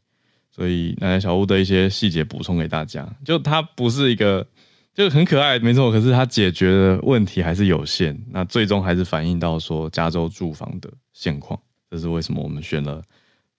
[0.49, 4.46] 所以奶奶小屋的一些细节补充给大家，就它不是一个
[4.94, 13.03] 就很可爱，没错，可是它解决的问题还是有限，那最终还是反映到说加州住房的现况，这是为什么我们选了。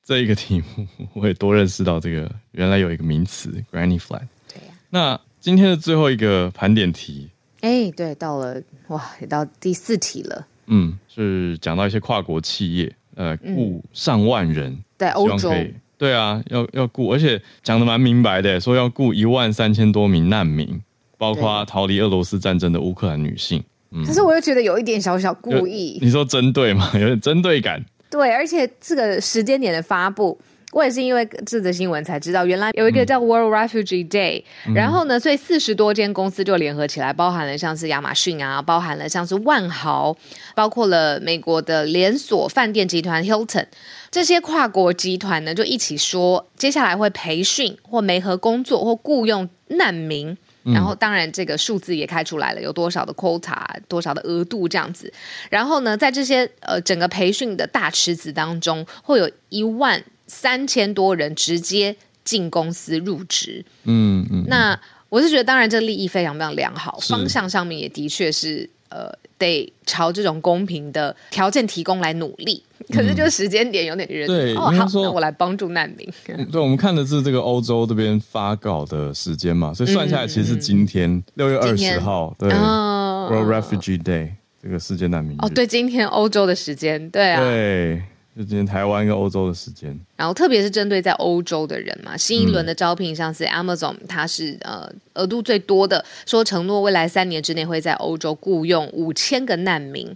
[0.08, 4.26] 这一个题目，我也多认识到这个原来有一个名词 Granny Flat。
[4.48, 4.80] 对呀、啊。
[4.90, 8.56] 那今天的最后一个盘点题，哎，对，到了
[8.88, 10.48] 哇，也到第四题了。
[10.68, 15.52] 嗯，是讲到一些跨国企业，呃，雇上万人，在、嗯、欧洲，
[15.98, 20.82] 对啊，要要雇，而且讲得蛮明白的，说要雇一万三千多名难民，
[21.18, 23.62] 包括逃离俄罗斯战争的乌克兰女性。
[23.92, 26.00] 嗯，可是我又觉得有一点小小故意。
[26.02, 26.90] 你说针对吗？
[26.94, 27.86] 有点针对感。
[28.18, 30.38] 对，而且这个时间点的发布。
[30.74, 40.16] 我也是因为这则新闻才知道，原来有一个叫 World Refugee Day，嗯、然后呢，所以四十多间公司就联合起来，包含了像是亚马逊啊，包含了像是万豪，
[40.54, 43.66] 包括了美国的连锁饭店集团 Hilton，
[44.12, 50.38] 这些跨国集团呢，就一起说，接下来会培训或媒合工作或雇佣难民，
[50.74, 55.12] 然后当然这个数字也开出来了，有多少的 quota，多少的额度这样子，
[55.50, 60.04] 然后呢，在这些呃整个培训的大池子当中，会有一万。
[60.30, 64.78] 三千多人直接进公司入职，嗯嗯，那
[65.08, 72.64] 我是觉得，当然这利益非常非常良好，方向上面也的确是呃，得朝这种公平的条件提供来努力。
[72.94, 76.08] 可是就时间点有点人，对，哦，好，那我来帮助难民。
[76.52, 84.30] 对，我们看的是这个欧洲这边发稿的时间嘛，所以算下来其实是今天六月二十号，对，World Refugee Day
[84.62, 88.02] 这个世界难民哦，对，今天欧洲的时间，对啊，对。
[88.38, 100.16] 就今天台湾跟欧洲的时间，然后特别是针对在欧洲的人嘛，新一轮的招聘，像是 Amazon，它是呃额度最多的，说承诺未来三年之内会在欧洲雇佣五千个难民，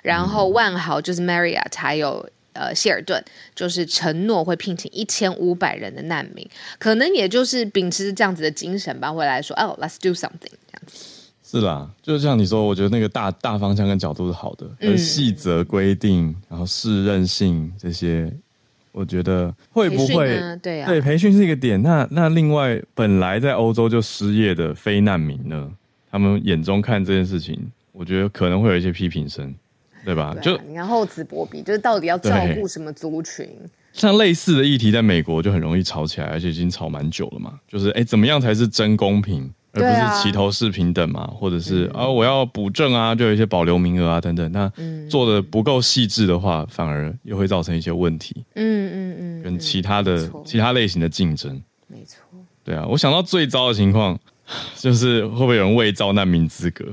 [0.00, 3.22] 然后万豪就是 Marriott 还有呃希尔顿，
[3.54, 11.17] 就是承诺会聘请一千五百人的难民，可能也就是秉持这样子的精神吧，会来说哦，Let's do something 这样子。
[11.50, 18.30] 是啦，就像你说，我觉得那个大大方向跟角度是好的，而细则规定，然后适任性这些，
[18.92, 20.86] 我觉得会不会、啊、对啊？
[20.86, 21.80] 对，培训是一个点。
[21.80, 25.72] 那那另外，本来在欧洲就失业的非难民呢，
[26.10, 27.58] 他们眼中看这件事情，
[27.92, 29.54] 我觉得可能会有一些批评声，
[30.04, 30.36] 对吧？
[30.42, 33.48] 就你看厚此薄彼，就是到底要照顾什么族群？
[33.94, 37.58] 像类似的议题，在美国就很容易吵起来，而且已经吵蛮久了嘛。
[37.66, 39.50] 就是哎，怎么样才是真公平？
[39.72, 44.50] 而不是齐头是平等嘛，啊、或者是、嗯、啊，我要补正啊，就有一些保留名额啊等等。
[44.50, 44.70] 那
[45.08, 48.44] 做的不够细致的话，反而又会造成一些问题。
[48.54, 51.62] 嗯嗯嗯，跟其他的、嗯、其他类型的竞争。
[51.86, 52.22] 没错。
[52.64, 54.18] 对啊，我想到最糟的情况，
[54.76, 56.84] 就是会不会有人伪造难民资格，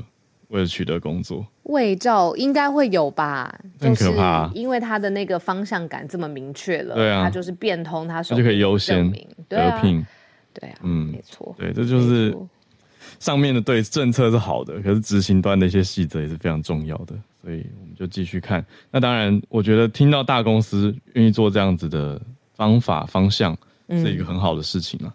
[0.50, 1.46] 为了取得工作？
[1.64, 3.54] 伪造应该会有吧？
[3.80, 9.12] 很可怕、啊，因为他的那个方向感这么明确了，对啊，他就是变通，他就可以优先
[9.50, 10.06] 得聘。
[10.54, 12.36] 对啊，嗯，没错，对，这就是。
[13.20, 18.66] 上面的对政策是好的，可是执行端的一些细则也是非常重要的，所以我们就继续看。
[18.92, 22.22] 那当然，我觉得听到大公司愿意做这样子的
[22.56, 23.58] 方法方向，
[23.90, 25.14] 是一个很好的事情啊。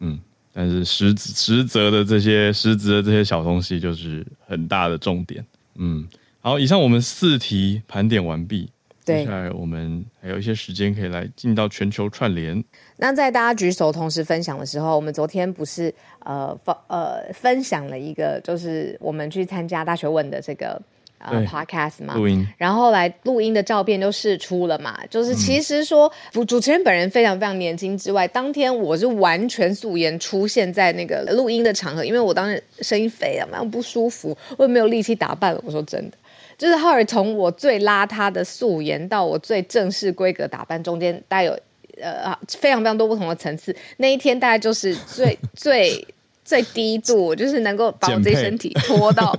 [0.00, 0.20] 嗯，嗯，
[0.52, 5.44] 但是实实则的这些实质的这些小东西，就是很大的重点。
[5.76, 6.06] 嗯，
[6.40, 8.68] 好，以上我们四题盘点完毕。
[9.04, 12.62] 对接下来我们还有一些时间可以来进到全球串联。
[12.96, 20.80] 那在大家举手同时分享的时候，我们昨天不是呃分呃分享了一个，就是我们去参加大学问的这个
[21.18, 25.00] 呃 podcast 嘛，录音，然后来录音的照片就释出了嘛。
[25.10, 35.60] 就是其实说，主、嗯、主持人本人非常非常年轻之外，当天我是完全素颜出现在那个录音的场合，因为我当时声音非常非常不舒服，我也没有力气打扮了。
[35.66, 36.16] 我说真的。
[36.62, 41.58] 就是浩尔从我最邋遢的素颜到我最正式规格打扮，中间大概有
[42.00, 43.74] 呃非常非常多不同的层次。
[43.96, 46.06] 那一天大概就是最 最
[46.44, 49.36] 最低度，就是能够把我自己身体拖到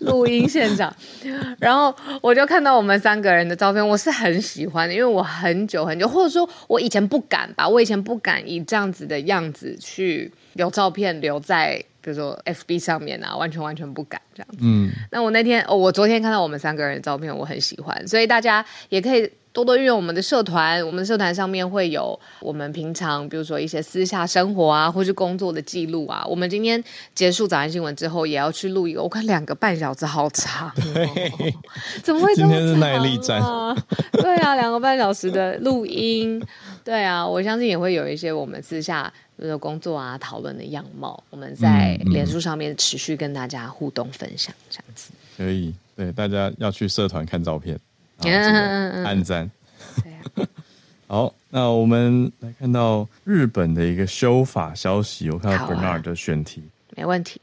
[0.00, 0.92] 录音现场。
[1.60, 11.80] 然后我就看到我们三个人的照片，我是很喜欢的，因为我很久很久，或者说我以前不敢吧，我以前不敢以这样子的样子去留照片留在。
[12.06, 14.58] 比如说 FB 上面啊，完全完全不敢这样子。
[14.60, 20.80] 嗯，那我那天哦，我昨天看到我们三个人的照片，我很喜欢，所以大家也可以多多运用我们的社团。
[20.86, 26.24] 我们的社团上面会有我们平常，比如说一些私下生活啊，或是工作的记录啊。
[26.28, 26.80] 我们今天
[27.12, 30.72] 结束早安新闻之后，也要去录一个，我看两个半小时，好长哦。
[30.94, 31.52] 对
[32.04, 32.60] 怎么会这么长啊？
[32.60, 33.42] 今天是耐力战。
[34.12, 36.40] 对啊，两个半小时的录音。
[36.84, 39.12] 对啊，我相信也会有一些我们私下。
[39.38, 45.74] 就是工作啊，讨论的样貌，我们在脸书上面持续跟大家互动分享，这样子、嗯嗯、可以。
[45.94, 47.78] 对，大家要去社团看照片，
[49.04, 49.50] 按赞。
[50.02, 50.48] 对啊。
[51.08, 56.62] 好，那我们来看到日本的一个修法消息，我看到 Bernard 的选题，
[56.96, 57.40] 没问题。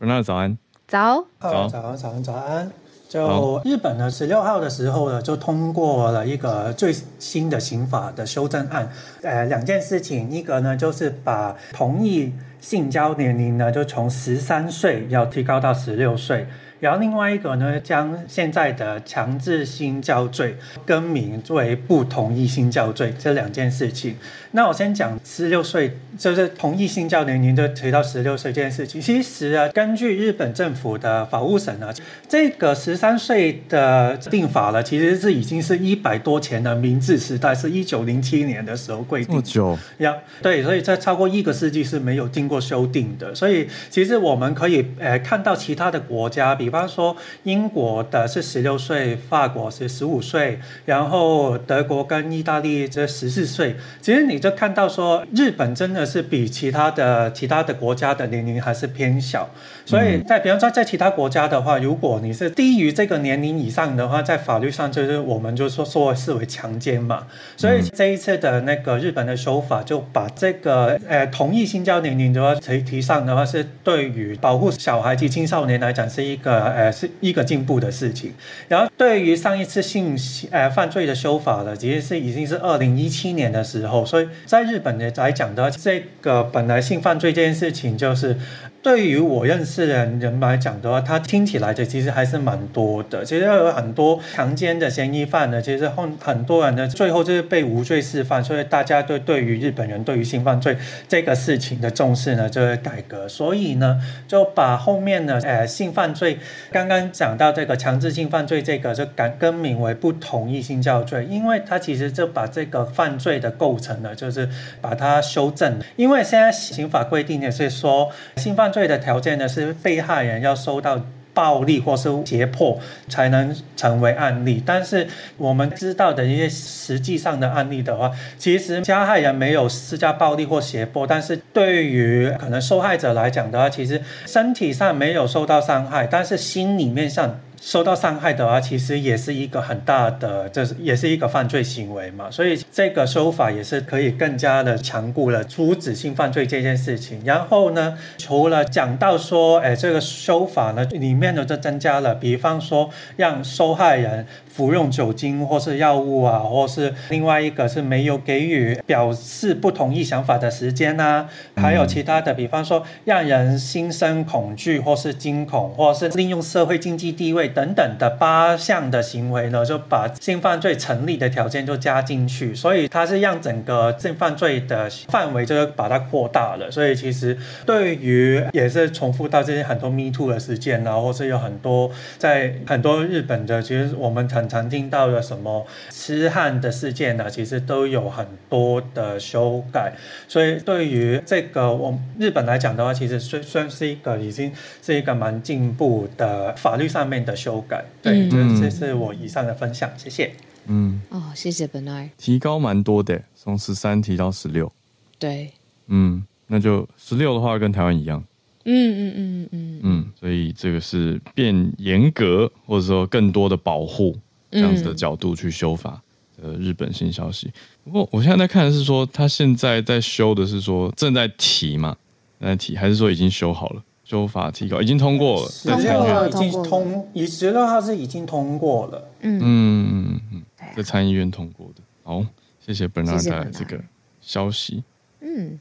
[0.00, 0.58] Bernard 早安。
[0.88, 1.24] 早。
[1.38, 1.68] 早。
[1.68, 2.72] 早安，早安，早安。
[3.14, 8.90] 就日本呢，十六号的时候呢，就通过了一个最新的刑法的修正案。
[9.22, 16.44] 呃，两件事情，一个呢就是把同意性交年龄呢，就从十三岁要提高到十六岁。
[16.84, 20.54] 然后另外一个呢，将现在的强制性交罪
[20.84, 24.14] 更名为不同意性交罪这两件事情。
[24.50, 29.00] 那我先讲十六岁，就是同意性交年龄就提到十六岁这件事情。
[29.00, 31.90] 其实啊，根据日本政府的法务省啊，
[32.28, 39.28] 这个十三岁的定法了，其实是已经是一百多前的明治时代，是一九零七年的时候规定。
[39.28, 40.14] 这么久呀？
[40.42, 43.34] 对，所以在超过一个世纪是没有经过修订的。
[43.34, 53.76] 所以其实我们可以呃看到其他的国家，比方说英国的是十六岁，法国是十五岁，然后德国跟意大利这十四岁。
[54.00, 59.48] 其实你就看到说，日本真的是比其他的其他的国家的年龄还是偏小。
[59.86, 67.26] 所以在比方说在其他国家的话，如果你是低于这个年龄以上的话，在法律上就是我们就说说视为强奸嘛。
[67.56, 78.32] 所以这一次的那个日本的修法，就把这个呃同意性交年龄的话提提上的话，是对于保护小孩及青少年来讲是一个呃是一个进步的事情。
[78.68, 80.16] 然后对于上一次性
[80.50, 88.36] 呃犯罪的修法呢，其实是已经是二零一七年的时候，所以在日本的来讲的，这个本来性犯罪这件事情就是。
[88.84, 93.24] 对于我认识的人来讲的话，他听起来的其实还是蛮多的。
[93.24, 98.44] 其实有很多强奸的嫌疑犯呢，其实很很多人呢，最后就是被无罪释放。
[98.44, 100.76] 所以大家对对于日本人对于性犯罪
[101.08, 103.26] 这个事情的重视呢，就会改革。
[103.26, 106.38] 所以呢，就把后面呢，呃，性犯罪
[106.70, 114.46] 刚刚讲到这个强制性犯罪这个就改更名为不同意性教罪，因为他其实就把这个犯罪的构成呢，就是
[114.82, 115.78] 把它修正。
[115.96, 121.00] 因为现在刑法规定的是说性犯罪的条件呢，是被害人要受到
[121.32, 124.60] 暴力或是胁迫才能成为案例。
[124.66, 125.06] 但是
[125.36, 137.40] 我们知道的一些实际上的案例的话，其实加害人没有施加暴力或胁迫，但是对于可能受害者来讲的话，其实身体上没有受到伤害，但是心里面上。
[137.66, 142.30] 受到伤害的话，其实也是一个很大的，这是也是一个犯罪行为嘛。
[142.30, 147.22] 所以这个修法也是可以更加的强固了阻止性犯罪这件事情。
[147.24, 154.26] 然后呢，除了讲到说，哎，这个修法呢里面呢就增加了，比方说让受害人。
[154.54, 176.70] 服用酒精或是药物啊，或是另外一个是没有给予表示不同意想法的时间啊，还有其他的，比方说让人心生恐惧或是惊恐，或是利用社会经济地位等等的八项的行为呢，就把性犯罪成立的条件就加进去，所以它是让整个性犯罪的范围就把它扩大了。
[176.70, 177.36] 所以其实
[177.66, 184.44] 对于也是重复到这些很多 Me Too 的事件呢，或是有很多在很多日本的，其实我们常。
[184.46, 187.28] 常听到的什么痴汉的事件呢？
[187.28, 189.94] 其实都有很多的修改，
[190.28, 197.84] 所以对于这个我日本来讲的话，其实算算是一个已经是一个蛮进步的法律上面的修改。
[198.02, 200.34] 对，嗯、这是我以上的分享，谢谢。
[200.66, 204.70] 嗯，哦，谢谢 Bernard，提高蛮多的，从十三提到十六。
[205.18, 205.50] 对，
[205.88, 208.22] 嗯，那就十六的话跟台湾一样。
[208.64, 214.18] 嗯嗯嗯嗯嗯，所以这个是变严格，或者说更多的保护。
[214.50, 216.00] 这样子的角度去修法
[216.40, 217.50] 呃日本新消息。
[217.82, 221.96] 不过我现在在看的是说，他现在在修的是说正在提嘛，
[222.38, 223.82] 正在提还是说已经修好了？
[224.04, 229.08] 修法提高已经通过了，十六号已经通，已十六号是已经通过了。
[229.20, 230.42] 嗯嗯嗯嗯，
[230.76, 231.82] 在参议院通过的。
[232.02, 232.24] 好，
[232.64, 233.82] 谢谢 Bernard 带来这个
[234.20, 234.84] 消息。
[235.20, 235.58] 嗯，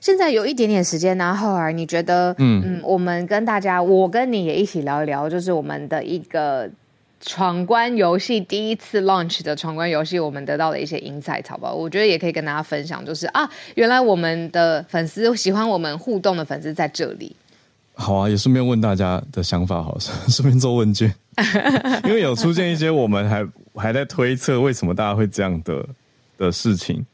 [0.00, 6.70] 现在有一点点时间，然后儿你觉得，嗯嗯，我们跟大家，我跟你也一起聊一聊，就是我们的一个。
[7.26, 11.72] 闯关游戏第一次 launch 的闯关游戏，我们得到的一些 insight，好不好？
[11.72, 17.34] 我觉得也可以跟大家分享，就是啊，原来我们的粉丝喜欢我们互动的粉丝在这里。
[17.94, 19.96] 好啊，也顺便问大家的想法，好，
[20.28, 21.12] 顺便做问卷，
[22.04, 25.86] 因为有出现一些我们还还在推测为什么大家会这样的
[26.36, 27.04] 的事情，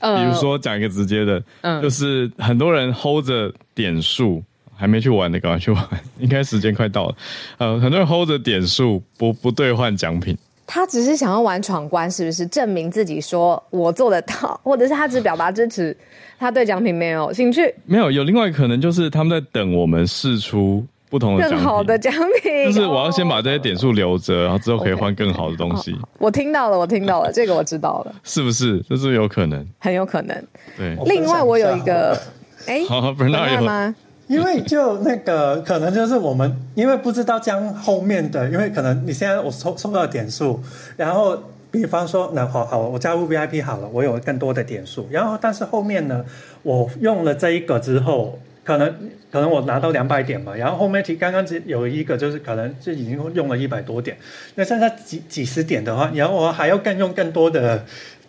[0.00, 4.42] 呃，比如说讲一个直接的，嗯，就是很多人 hold 着点数。
[4.78, 5.82] 还没去玩的，赶快去玩！
[6.20, 7.16] 应该时间快到了。
[7.56, 10.36] 呃，很多人 hold 着点数不不兑换奖品。
[10.66, 15.96] 他只是想要玩闯关，是不是证明自己说我做得到，或者是他只表达支持，
[16.38, 17.72] 他对奖品没有兴趣？
[17.84, 22.12] 没有，有另外一个可能就是他们在等我们试出不同的，更好的奖
[22.42, 22.64] 品。
[22.66, 25.92] 就是我要先把这些点数留着，然后之后可以换更好的东西。
[25.92, 26.00] Okay.
[26.18, 28.82] 我听到了，我听到了，这个我知道了，是不是？
[28.88, 30.36] 这是有可能，很有可能。
[30.76, 32.20] 对，另外我有一个，
[32.66, 33.94] 哎，好，不是那有吗？
[34.28, 40.60] 因为就那个可能就是我们，因为不知道将后面的，因为可能你现在我收收到点数，
[40.96, 46.24] 然后比方说那好好，我加入 VIP 好了，我有更多的点数，然后但是后面呢，
[46.64, 48.92] 我用了这一个之后，可能
[49.30, 54.16] 可能我拿到两百点嘛，然后后面提刚刚只有一个就是可能就已经用了一百多点，
[54.56, 57.84] 那剩下几几十点的话，然后我还要更用更多的。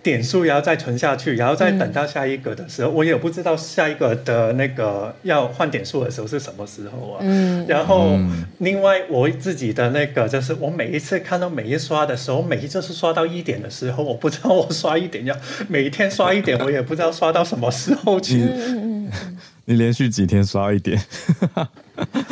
[0.07, 7.19] 点数，然后再存下去，然后再等到下一个的时候，嗯、我也不知道下一个的那个要换点数的时候是什么时候啊。
[7.19, 8.17] 嗯，然后
[8.59, 15.35] 另外我自己的那个就是，我每一次看到每一刷的时候，每一次是刷到一点的时候，我不知道我刷一点要
[15.67, 18.41] 每天刷一点，我也不知道刷到什么时候去。
[18.41, 19.11] 嗯、
[19.67, 20.97] 你连续几天刷一点？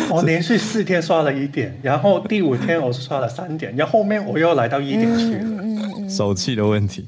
[0.10, 5.62] 我 连续四天刷了一点，然后第五天我是刷了三点，然后后面我又来到一点去了。
[5.62, 7.06] 嗯、手气的问题。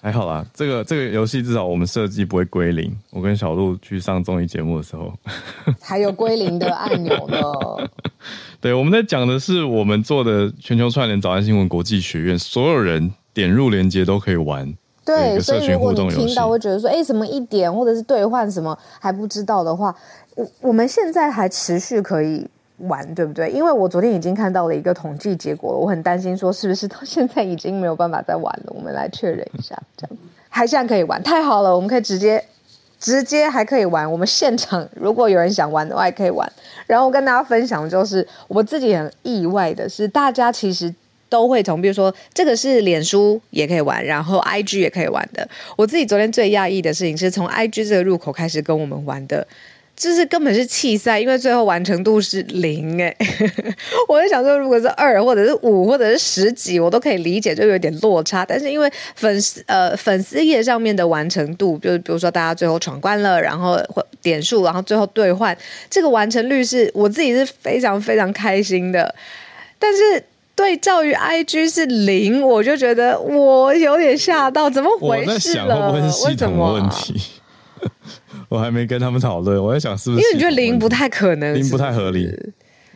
[0.00, 2.96] 还好啦，这个这个游戏至少我们设计不会归零。
[3.10, 5.12] 我跟小鹿去上综艺节目的时候，
[5.82, 7.36] 还有归零的按钮呢。
[8.60, 14.72] 对，我们在讲的是我们做的全球串联早安新闻国际学院，所有人点入连接都可以玩。
[15.04, 19.94] 对，所以如果你听到会觉得说，哎，什么一点或者是兑换什么还不知道的话，
[20.36, 22.46] 我我们现在还持续可以。
[22.78, 23.50] 玩对不对？
[23.50, 28.72] 因为我昨天已经看到了一个统计结果了，我很担心说是不是到现在已经没有办法再玩了。
[28.74, 30.16] 我们来确认一下，这样
[30.48, 31.74] 还现在可以玩，太好了！
[31.74, 32.42] 我们可以直接
[33.00, 34.10] 直接还可以玩。
[34.10, 36.50] 我们现场如果有人想玩的话，也可以玩。
[36.86, 40.94] 然后我跟大家分享，就是我自己很意外的是，大家其实
[41.28, 45.46] 都会从，比如说这个是脸书也可以玩，然后 IG 也可以玩的。
[45.76, 49.46] 我自己昨天最讶异的事情是从 IG 这个入口开始跟我们玩的。
[49.98, 53.14] 就是根本是弃赛，因为最后完成度是零哎。
[54.06, 58.46] 我在想说，如果是二或者是五或者是十几，我都可以理解，就有点落差。
[58.46, 63.76] 但是因为粉丝呃粉丝页上面的完成度，就是比如说大家最后闯关了，然后
[64.22, 65.56] 点数，然后最后兑换，
[65.90, 69.12] 这个完成率是我自己是非常非常开心的。
[69.80, 70.22] 但是
[70.54, 75.30] 对照于 IG 是零，我就觉得我有点吓到，怎么回事？
[75.30, 77.20] 我在想会不会是系统的问题？
[78.48, 80.22] 我还没跟他们讨论，我在想是不是？
[80.22, 82.30] 因为你觉得零不太可能零不太合理。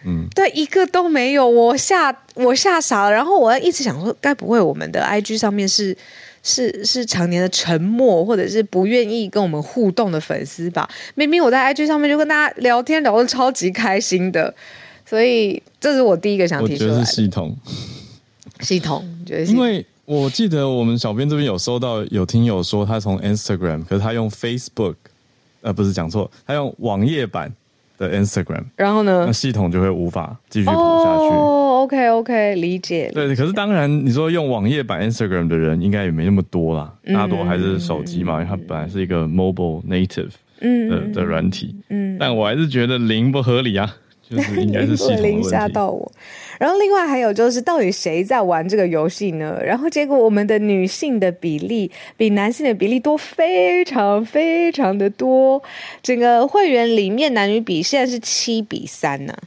[0.05, 3.13] 嗯，对，一个都没有，我吓我吓傻了。
[3.13, 5.97] 然后我一直想说，该不会我们的 IG 上面是
[6.43, 10.91] 是是常年的沉默，或者是不愿意跟我们互动的粉丝吧？
[11.15, 14.53] 明明我在 IG 上面就跟大家聊天聊的超级开心的，
[15.07, 16.97] 所以这是我第一个想提出来的。
[16.97, 17.57] 我觉得是系统，
[18.59, 24.97] 系统，觉得因为我记得我们小编这边有收到有听友说他从 Instagram，可是他用 Facebook。
[25.63, 27.53] 呃，不是讲错，他用网页版
[27.99, 31.35] 的 Instagram，然后呢，那系统就会无法继续跑下去。
[31.35, 33.11] 哦，OK OK，理解。
[33.15, 41.75] 对，可是当然，你说用网页版 Instagram 的人应该也没那么多啦，嗯、大多还是手机嘛，因为它本来是一个 mobile native 的嗯的软体。
[41.89, 43.95] 嗯，但我还是觉得零不合理啊。
[44.33, 46.11] 就是应该是 零吓到我，
[46.59, 49.59] 然后另外还有就是，到底谁在玩这个游戏呢？
[49.63, 55.63] 然后结果我们的女性的比例比男性的比例多非常非常的多，
[56.03, 59.39] 整个会员里面男女比现在是七比三呢、啊，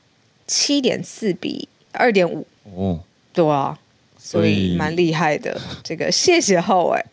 [0.45, 2.99] 七点四比二点五哦，
[3.33, 3.77] 对啊，
[4.19, 5.59] 所以蛮厉害的。
[5.83, 7.03] 这个谢谢浩伟，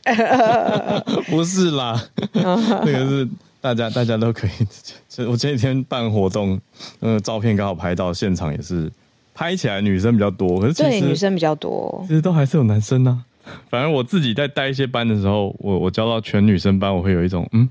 [1.30, 3.28] 不是啦， 那个是。
[3.62, 4.50] 大家大家都可以，
[5.08, 6.60] 就我前几天办活动，
[6.98, 8.90] 那个照片刚好拍到现场，也是
[9.32, 13.54] 拍起来女生比较多，对女生比较多，其实都还是有男生呢、啊。
[13.70, 17.68] 反正我自己在带一些班的时候，我我教到全女生班，我会有一种嗯，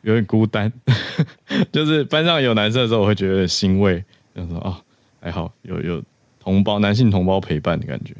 [0.00, 0.72] 有点孤单，
[1.70, 4.02] 就是班上有男生的时候，我会觉得欣慰，
[4.34, 4.76] 就说啊、哦，
[5.20, 6.02] 还好有有
[6.40, 8.14] 同胞男性同胞陪伴的感觉。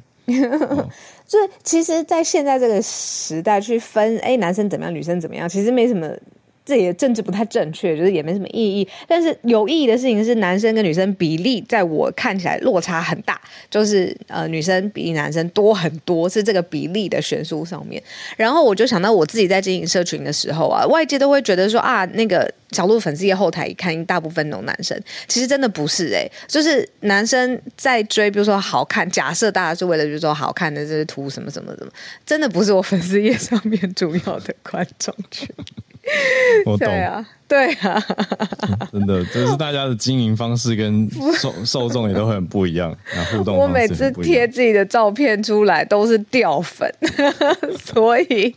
[1.26, 6.06] 所以其实，在现在这个时代去分，哎，男生怎么样，女生怎么样，其实没什么。
[6.68, 8.86] 这也政治不太正确，就是也没什么意义。
[9.06, 13.40] 但是有意义的事情是，男生跟女生比例在我看起来落差很大，
[13.70, 18.02] 就是呃女生比男生多很多，是这个比例的悬殊上面。
[18.36, 31.90] 然后我就想到我自己在经营社群的时候啊，外界都会觉得说啊，那个小鹿粉丝页后台一看，大部分都男生，其实真的不是哎、欸，就是男生在追，比如说好看，假设大家是为了比如说好看的这些图什么什么什么，
[32.26, 35.48] 真的不是我粉丝页上面主要的观众群。
[36.66, 37.98] 我懂，啊，对啊，
[38.92, 41.08] 真的，就是大家的经营方式跟
[41.40, 43.56] 受受众也都会很不一样， 然后互动。
[43.56, 46.92] 我每次贴自己的照片出来都是掉粉，
[47.82, 48.54] 所以，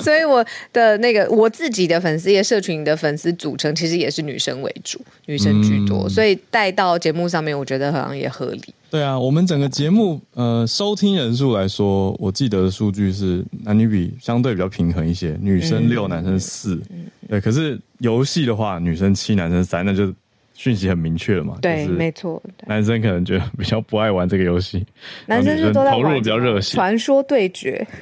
[0.00, 8.62] 所以我的那个我自己的粉丝也社群的粉丝组成其实也是女生为主，女生居多，嗯、所以带到节目上面，我觉得好像也合理。
[8.90, 16.80] 对啊，我们整个节目呃收听人数来说，我记得的数据是男女比相对比较平衡一些，女生六，男生四。
[16.90, 20.12] 嗯，对，可是游戏的话，女生七，男生三，那就
[20.54, 21.58] 讯息很明确了嘛。
[21.62, 22.42] 对，没错。
[22.66, 24.84] 男生可能觉得比较不爱玩这个游戏，
[25.26, 27.86] 男生是都在投入比较热血，传说对决。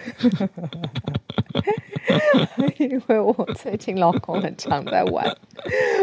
[2.78, 5.26] 因为我最近老公很常在玩，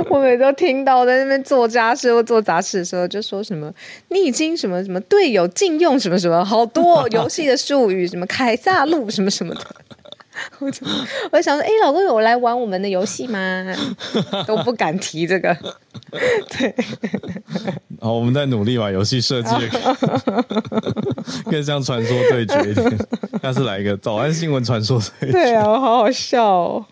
[0.09, 3.71] 我每次都听到在那边做家事或做杂事的时候，就说什么
[4.09, 9.61] 你已经什么什么队友禁用什么什么，好多游戏的术语，什么凯撒路什么什么的。
[10.59, 10.85] 我就
[11.31, 13.39] 我就想说，哎、欸，老公有来玩我们的游戏吗？
[14.47, 15.55] 都不敢提这个。
[16.49, 16.75] 对，
[17.99, 19.49] 好，我们在努力把游戏设计
[21.45, 23.07] 更像传说对决一点。
[23.41, 25.31] 下次来一个早安新闻传说对决。
[25.31, 26.85] 对啊，好好笑哦。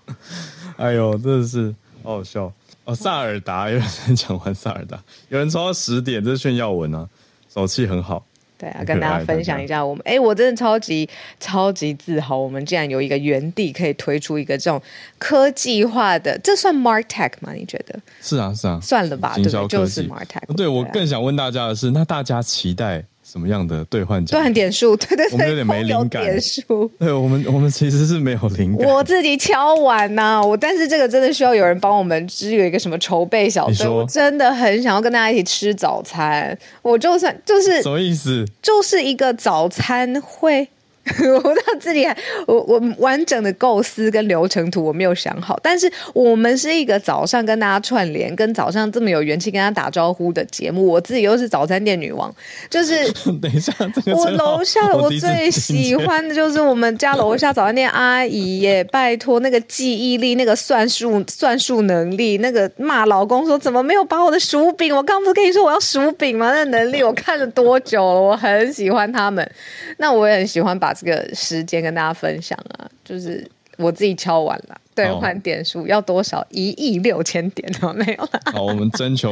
[0.77, 1.73] 哎呦，真的是
[2.03, 2.51] 好好笑
[2.85, 2.95] 哦！
[2.95, 7.07] 萨尔达，有人讲完萨尔达，有人抽到十点，这是炫耀文啊，
[7.53, 8.25] 手气很好。
[8.61, 11.09] 对啊，跟大家分享一下我们，哎，我真的超级
[11.39, 14.79] 超级自豪，我们竟然有一个原地可以推出一个这种
[15.17, 17.53] 科技化的，这算 Martech 吗？
[17.53, 17.99] 你觉得？
[18.21, 20.45] 是啊，是啊，算了吧，对，就是 Martech。
[20.49, 23.03] 对，对我更想问大家的是，那大家期待？
[23.31, 24.37] 什么样的兑换奖？
[24.37, 26.21] 兑换点数，对对对，我们有点没灵感。
[26.21, 28.85] 点数，对我们，我们其实是没有灵感。
[28.91, 33.87] 我自己敲碗呐、啊，我但是这个真的需要有人帮我们，只有一个什么筹备小队。
[33.87, 36.57] 我真的很想要跟大家一起吃早餐。
[36.81, 38.45] 我就算就是什么意思？
[38.61, 40.67] 就是一个早餐会。
[41.33, 50.85] 我不知道自己还我我完整的构思跟流程图我没有想好，但是我们是一个早上跟大家串联，跟早上这么有元气跟大家打招呼的节目。
[50.85, 52.31] 我自己又是早餐店女王，
[52.69, 66.51] 就是 等一下，这个、我楼下我最喜欢的就是我们家楼下早餐店阿姨耶，拜托那个记忆力、那个算术算术能力、那个骂老公说怎么没有把我的薯饼，我刚不是跟你说我要薯饼吗？
[66.53, 69.51] 那、能力我看了多久了，我很喜欢他们，
[69.97, 70.90] 那我也很喜欢把。
[70.93, 76.45] 这个时间跟大家分享啊，就是我自己敲完了，兑换点数要多少？
[76.51, 78.39] 一亿六千点都没有了。
[78.51, 79.31] 好，我们征求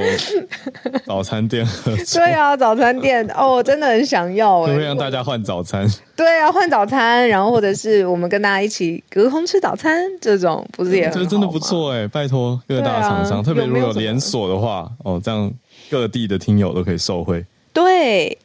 [1.06, 2.22] 早餐店合作。
[2.22, 5.88] 对啊，早餐店 哦，真的很想要，可不可以让大家换早餐？
[6.16, 11.20] 对啊，换早餐，然后或者是我们跟大家一起隔空吃早餐，这种不是也很好？
[11.20, 15.52] 这真的不错哎，拜托各大厂商，啊、特别如果有连锁的话，哦，这样
[15.92, 17.46] 各地的听友都可以受惠。
[17.72, 18.36] 对，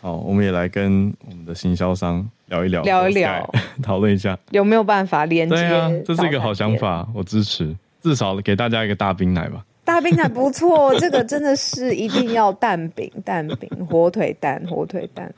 [0.00, 2.26] 好，我们也来跟我们的行销商。
[2.50, 3.50] 聊一聊，聊一聊，
[3.82, 5.56] 讨论一下有没有办法连接？
[5.56, 7.74] 对啊，这是一个好想法，我支持。
[8.02, 9.64] 至少给大家一个大冰奶吧。
[9.84, 15.32] 大冰奶不错，这个真的是一定要蛋饼、蛋饼、火腿蛋、火腿蛋。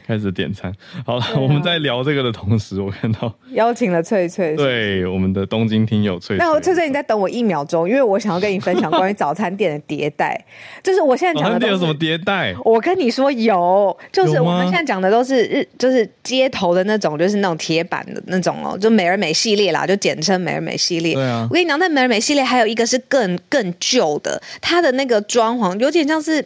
[0.06, 0.72] 开始点餐，
[1.06, 6.38] 好了，啊、我们在聊这个的同时，我看到邀请了翠翠，对，我们的东京听友翠翠。
[6.38, 10.44] 那翠翠，你在等我一秒钟，因为我想要跟你分享关于早餐店的迭代。
[10.82, 12.54] 就是我现在讲的，早餐店有什么迭代？
[12.64, 21.14] 我跟你说有，就是我们现在讲的都是日，就是街头的那种，就是那种铁板的那种哦，就美而美系列啦，就简称美而美系列。
[21.14, 26.44] 对啊，我跟你讲，那美而美系列还有一个是更更旧的，它的那个装潢有点像是，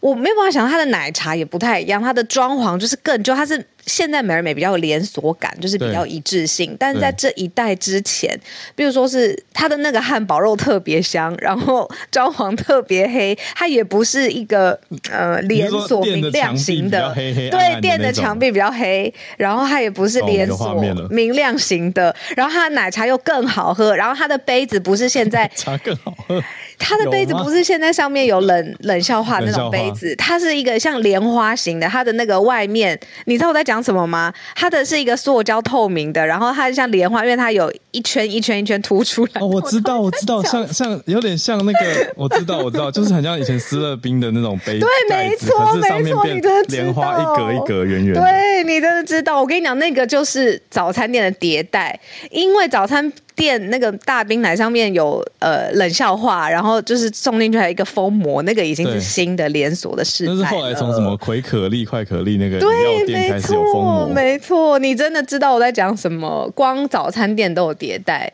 [0.00, 3.64] 我没有办法想到它的奶茶也不太一样，它的装潢就是更就，它是。
[3.86, 6.76] 现在美而美比较有连锁感，就是比较一致性。
[6.78, 8.38] 但是在这一代之前，
[8.74, 14.78] 比如说是它的那个汉堡肉特别香， 然后装潢特别黑，它也不是一个
[15.10, 17.14] 呃连锁明亮型的。
[17.14, 20.74] 黑黑暗暗的对，店的墙壁比较黑，然后它也不是连锁
[21.10, 22.14] 明亮型的。
[22.36, 26.42] 然后它的奶茶又更好喝，然后它的杯子不是现在 茶更好喝。
[26.78, 31.86] 它的杯子不是现在上面有冷冷笑话那种杯子，它是一个像莲花型的。
[31.86, 34.32] 它的那个外面，你知道我在讲什么吗？
[34.56, 39.40] 它的是一个塑胶透明的，然后它像莲花，因为它有一圈一圈一圈凸出来。
[39.40, 44.80] 哦，我知道，我知道，像像有点像那个， 我知道，我知道，就是很像以前思乐冰的那种杯子。
[44.80, 46.68] 对，没错，没错，你真的。
[46.70, 48.14] 莲花一格一格圆圆。
[48.14, 49.40] 对，你真的知道。
[49.40, 51.98] 我跟你讲，那个就是早餐店的迭代，
[52.30, 60.26] 因为早餐店那个大冰奶上面有呃冷笑话，然后就是送进去还有一个封膜，那个已经是新的连锁的事。
[60.26, 64.06] 那是后来从什么葵可丽、快可丽那个饮料店开始有封膜。
[64.14, 66.48] 没错，你真的知道我在讲什么？
[66.54, 68.30] 光早餐店都有迭代。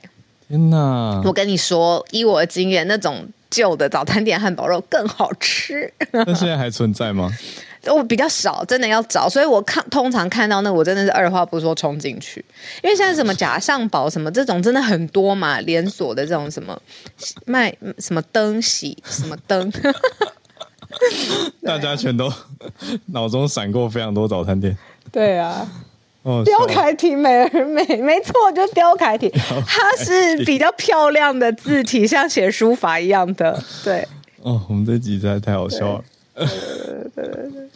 [0.49, 1.23] 天哪！
[1.25, 5.93] 我跟你说，以我的经验，那种旧的早餐店汉堡肉更好吃。
[6.11, 7.31] 那现在还存在吗？
[7.95, 12.45] 我比较少，真的要找，所以我看通常看到那我真的是二话不说冲进去，
[12.83, 16.81] 因为现在什么假上堡什么这种真的很多嘛，连锁的这种什么
[17.45, 19.73] 卖什么灯洗什么灯，
[21.63, 22.33] 大家全都
[23.13, 24.77] 脑中闪过非常多早餐店。
[25.13, 25.67] 对啊，
[26.23, 29.33] 哦，雕楷体美而美，没错，就是标楷体，
[29.67, 33.63] 它是比较漂亮的字体，像写书法一样的。
[33.85, 34.07] 对，
[34.43, 36.05] 哦，我们这集实在太好笑了。
[36.37, 37.69] 对对对对对，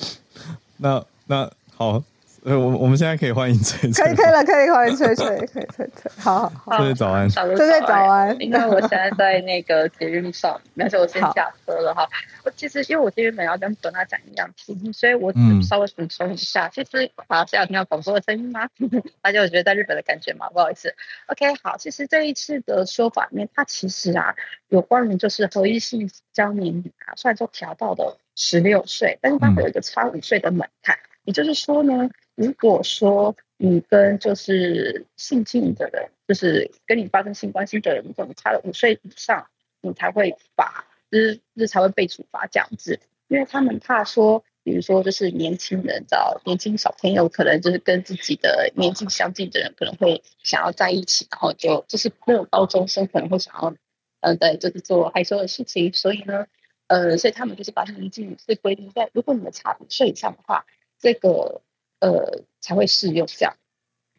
[0.77, 2.03] 那那好，
[2.45, 8.37] 呃，我我们现在可以欢迎翠翠，可以可以了，可以欢迎翠翠，可以翠翠，好好好，翠翠早安，翠翠早安。
[8.41, 12.09] 因为我现在在那个捷运上， 但是我先下车了哈。
[12.45, 15.33] 我其实因为我今天本来要跟本娜讲一样题，所以我
[15.63, 16.67] 稍微补充一下。
[16.67, 18.69] 嗯、其实好，是要听到广播的声音吗？
[19.21, 20.49] 大家有觉得在日本的感觉吗？
[20.51, 20.95] 不好意思。
[21.27, 24.35] OK，好，其实这一次的说法里面，它其实啊，
[24.69, 30.97] 有关于就是合一性交年龄啊，虽然说调到了十六岁，但是它会有一个差五岁的门槛。
[30.97, 39.47] 嗯也就是说呢，如果说你跟就是性侵的人，就是跟你发生性关系的人，如果你差了五岁以上，
[39.83, 42.99] 你才会罚，就是就是才会被处罚这样子。
[43.29, 53.75] 因为他们怕说，比如说就是年轻人，找年轻小朋友，可能就是跟自己的年纪相近的人，可能会想要在一起，然后就就是那种高中生可能会想要，
[54.21, 55.93] 呃，对，就是做害羞的事情。
[55.93, 56.47] 所以呢，
[56.91, 60.67] 呃，所以他们就是把年纪是规定在，如果你们差五岁以上的话。
[61.03, 61.63] 这个
[61.99, 63.57] 呃才会适用这样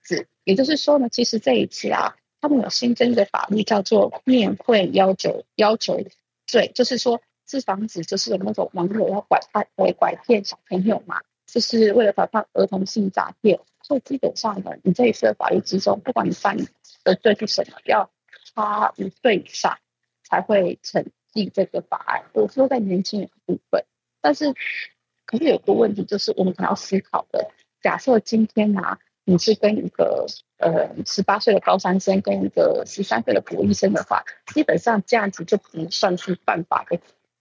[0.01, 6.03] 子，也就是说呢，其实这一次啊，他们有新增的法律叫做面会要求要求
[6.47, 16.57] 罪，就是说是防止就是有那种网友要拐骗拐拐骗小朋友嘛，就是为了防范儿童性诈骗，所以基本上呢，你这一次的法律之中，不管你犯
[17.03, 18.09] 的罪是什么，要
[18.55, 19.78] 差五岁以上
[20.24, 22.23] 才会成立这个法案。
[22.34, 23.86] 我说在年轻人部分，
[24.21, 24.53] 但是。
[25.23, 27.51] 可是有个问题，就是我们可能要思考的。
[27.82, 30.25] 假设今天啊，你是跟一个
[30.57, 36.99] 呃十八岁的高三生跟一个十三岁的国一生的话，基本上这样子就不算是犯法的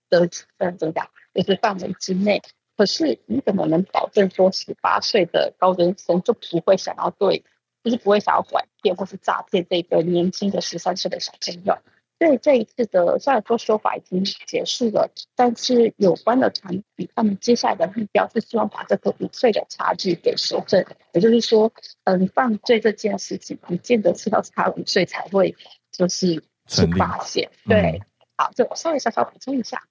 [0.09, 2.43] 的呃怎么讲，就是范围之内。
[2.77, 7.43] 可是你怎么能保证说十八岁的高中生就不会想要对，
[7.83, 11.77] 就是不会想要拐骗或是诈骗这个年轻的十三岁的小朋友？
[12.21, 20.85] 对这一次的虽然说说法已经结束了，但是有关的团体他们接下来的目标是希望把这个五岁的差距给修正。
[21.15, 21.73] 也就是说，
[22.05, 25.57] 嗯，犯罪这件事情不见得是要差五岁才会
[25.91, 26.35] 就是
[26.67, 27.49] 去发现。
[27.67, 28.03] 对，
[28.37, 29.83] 好，这我稍微稍稍补充一下。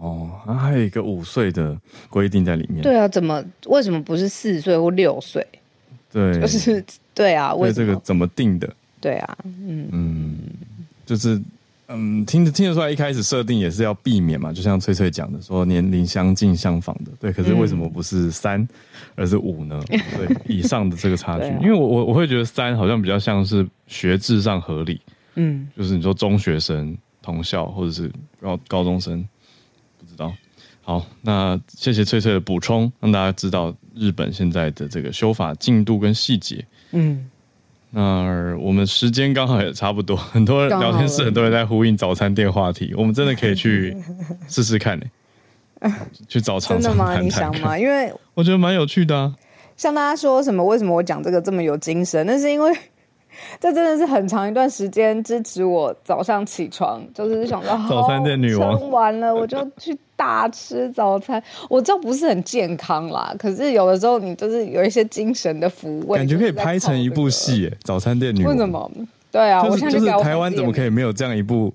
[0.00, 1.80] 哦，还有一个五岁的
[2.10, 2.82] 规定在里面。
[2.82, 5.46] 对啊，怎么为什么不是四岁或六岁？
[6.10, 6.84] 对，就是
[7.14, 7.72] 对啊，为？
[7.72, 8.74] 这个怎么定的？
[9.00, 10.38] 对啊，嗯嗯，
[11.06, 11.40] 就是。
[11.88, 17.32] 嗯，听得听得出来，一开始设定也是要避免嘛，就像翠翠讲的，说年龄相近相仿的，对。
[17.32, 18.68] 可是为什么不是三，嗯，
[19.14, 19.80] 而是五呢？
[19.86, 25.00] 对，以上的这个差距，啊，因为我我我会觉得三好像比较像是学制上合理，
[25.36, 28.10] 嗯，就是你说中学生同校或者是
[28.40, 29.26] 高高中生，
[29.98, 30.34] 不知道。
[30.82, 37.30] 好，那谢谢翠翠的补充，让大家知道日本现在的这个修法进度跟细节，嗯。
[37.98, 43.96] 那我们时间刚好也差不多，很多人聊天室很多人在呼应早餐店话题，我们真的可以去
[44.48, 45.06] 试试看呢。
[46.28, 47.22] 去找厂商谈谈看。
[47.22, 47.22] 真的吗？
[47.22, 47.78] 你想吗？
[47.78, 49.34] 因为我觉得蛮有趣的啊。
[49.78, 50.62] 像大家说什么？
[50.62, 52.26] 为什么我讲这个这么有精神？
[52.26, 52.70] 那是因为。
[53.60, 61.42] 这真的是很长一段时间支持我早上起床，就是想到早餐店女王撑完了，我就去大吃早餐。
[61.68, 67.72] 我知道不是很健康啦，可是有的时候你就是有一些精神的抚慰，感觉可以拍成一部戏。
[67.82, 68.90] 早餐店女王为什么？
[69.30, 71.72] 对啊，就是就是台湾怎么可以没有这样一部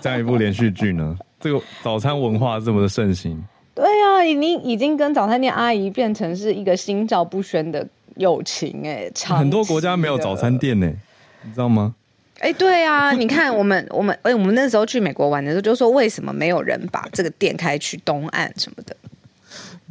[0.00, 1.16] 这样一部连续剧呢？
[1.38, 3.40] 这个早餐文化这么的盛行，
[3.74, 7.86] 对啊，已经已经跟早餐店阿姨变成是一个心照不宣的。
[8.18, 10.96] 友情哎、欸，很多国家没有早餐店呢、欸，
[11.42, 11.94] 你知道吗？
[12.40, 18.94] 哎、欸，对啊， 你看我们我们哎，我们那时候去美国玩的时候，就说为什么没有人把这个店开去东岸什么的，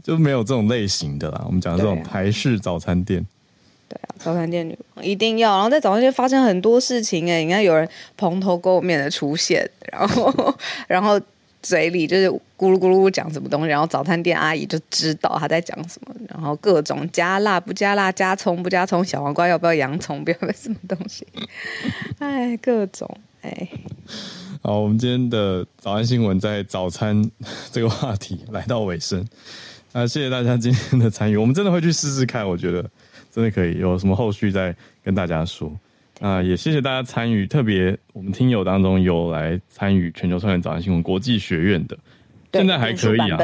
[0.03, 1.43] 就没有这种类型的啦。
[1.45, 3.25] 我们讲的这种台式早餐店，
[3.89, 5.55] 对啊，早餐店一定要。
[5.55, 10.55] 然后在早餐店发生很多事情哎、欸，你看有人蓬头垢面的出现，然后
[10.87, 11.19] 然后。
[11.61, 21.25] 嘴里就是咕噜咕噜讲什么东西，然后早餐店阿姨就知道他在讲什么，然后各种加辣不加辣，加葱不加葱，小黄瓜要不要洋葱，不要什么东西，
[22.19, 23.09] 哎，各种
[23.41, 23.69] 哎。
[24.61, 27.29] 好，我们今天的早安新闻在早餐
[27.71, 29.25] 这个话题来到尾声，
[29.93, 32.83] 那谢谢大家今天的参与，我们真的会去试试看，我觉得
[33.31, 35.71] 真的可以，有什么后续再跟大家说。
[36.19, 41.97] 啊，也谢谢大家参与，特别我们听友当中有来参与全球串联早安新闻国际学院的，
[42.53, 43.37] 现在还可以啊。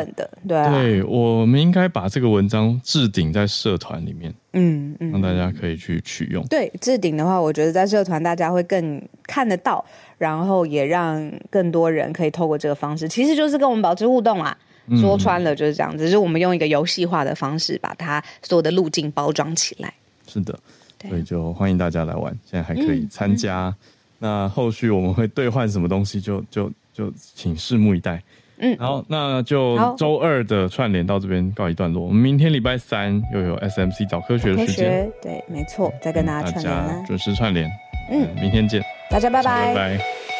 [0.47, 6.43] 对啊，对，我们应该把这个文章置顶在社团里面，嗯嗯，让大家可以去取用。
[6.47, 9.86] 对，置顶的话，我觉得在社团大家会更看得到，
[10.17, 14.57] 然后也让更多人可以透过这个方式，其实就是跟我们保持互动啊。
[14.99, 19.93] 说穿了就是这样，只是我们用一个游戏化的方式把它所有的路径包装起来。
[20.28, 20.59] 是的。
[21.10, 23.68] 所以就欢迎大家来玩，现在还可以参加。
[23.68, 23.76] 嗯嗯、
[24.20, 28.22] 那后续我们会兑换什么东西就，就就就请拭目以待。
[28.60, 32.04] 嗯，好，那就周二的串联到这边告一段落。
[32.04, 37.70] 我们明天礼拜三又有 SMC 找科学的时间，对，没错，再跟大家串联，准时串联。
[38.12, 40.33] 嗯，明天见，大家拜拜，拜拜。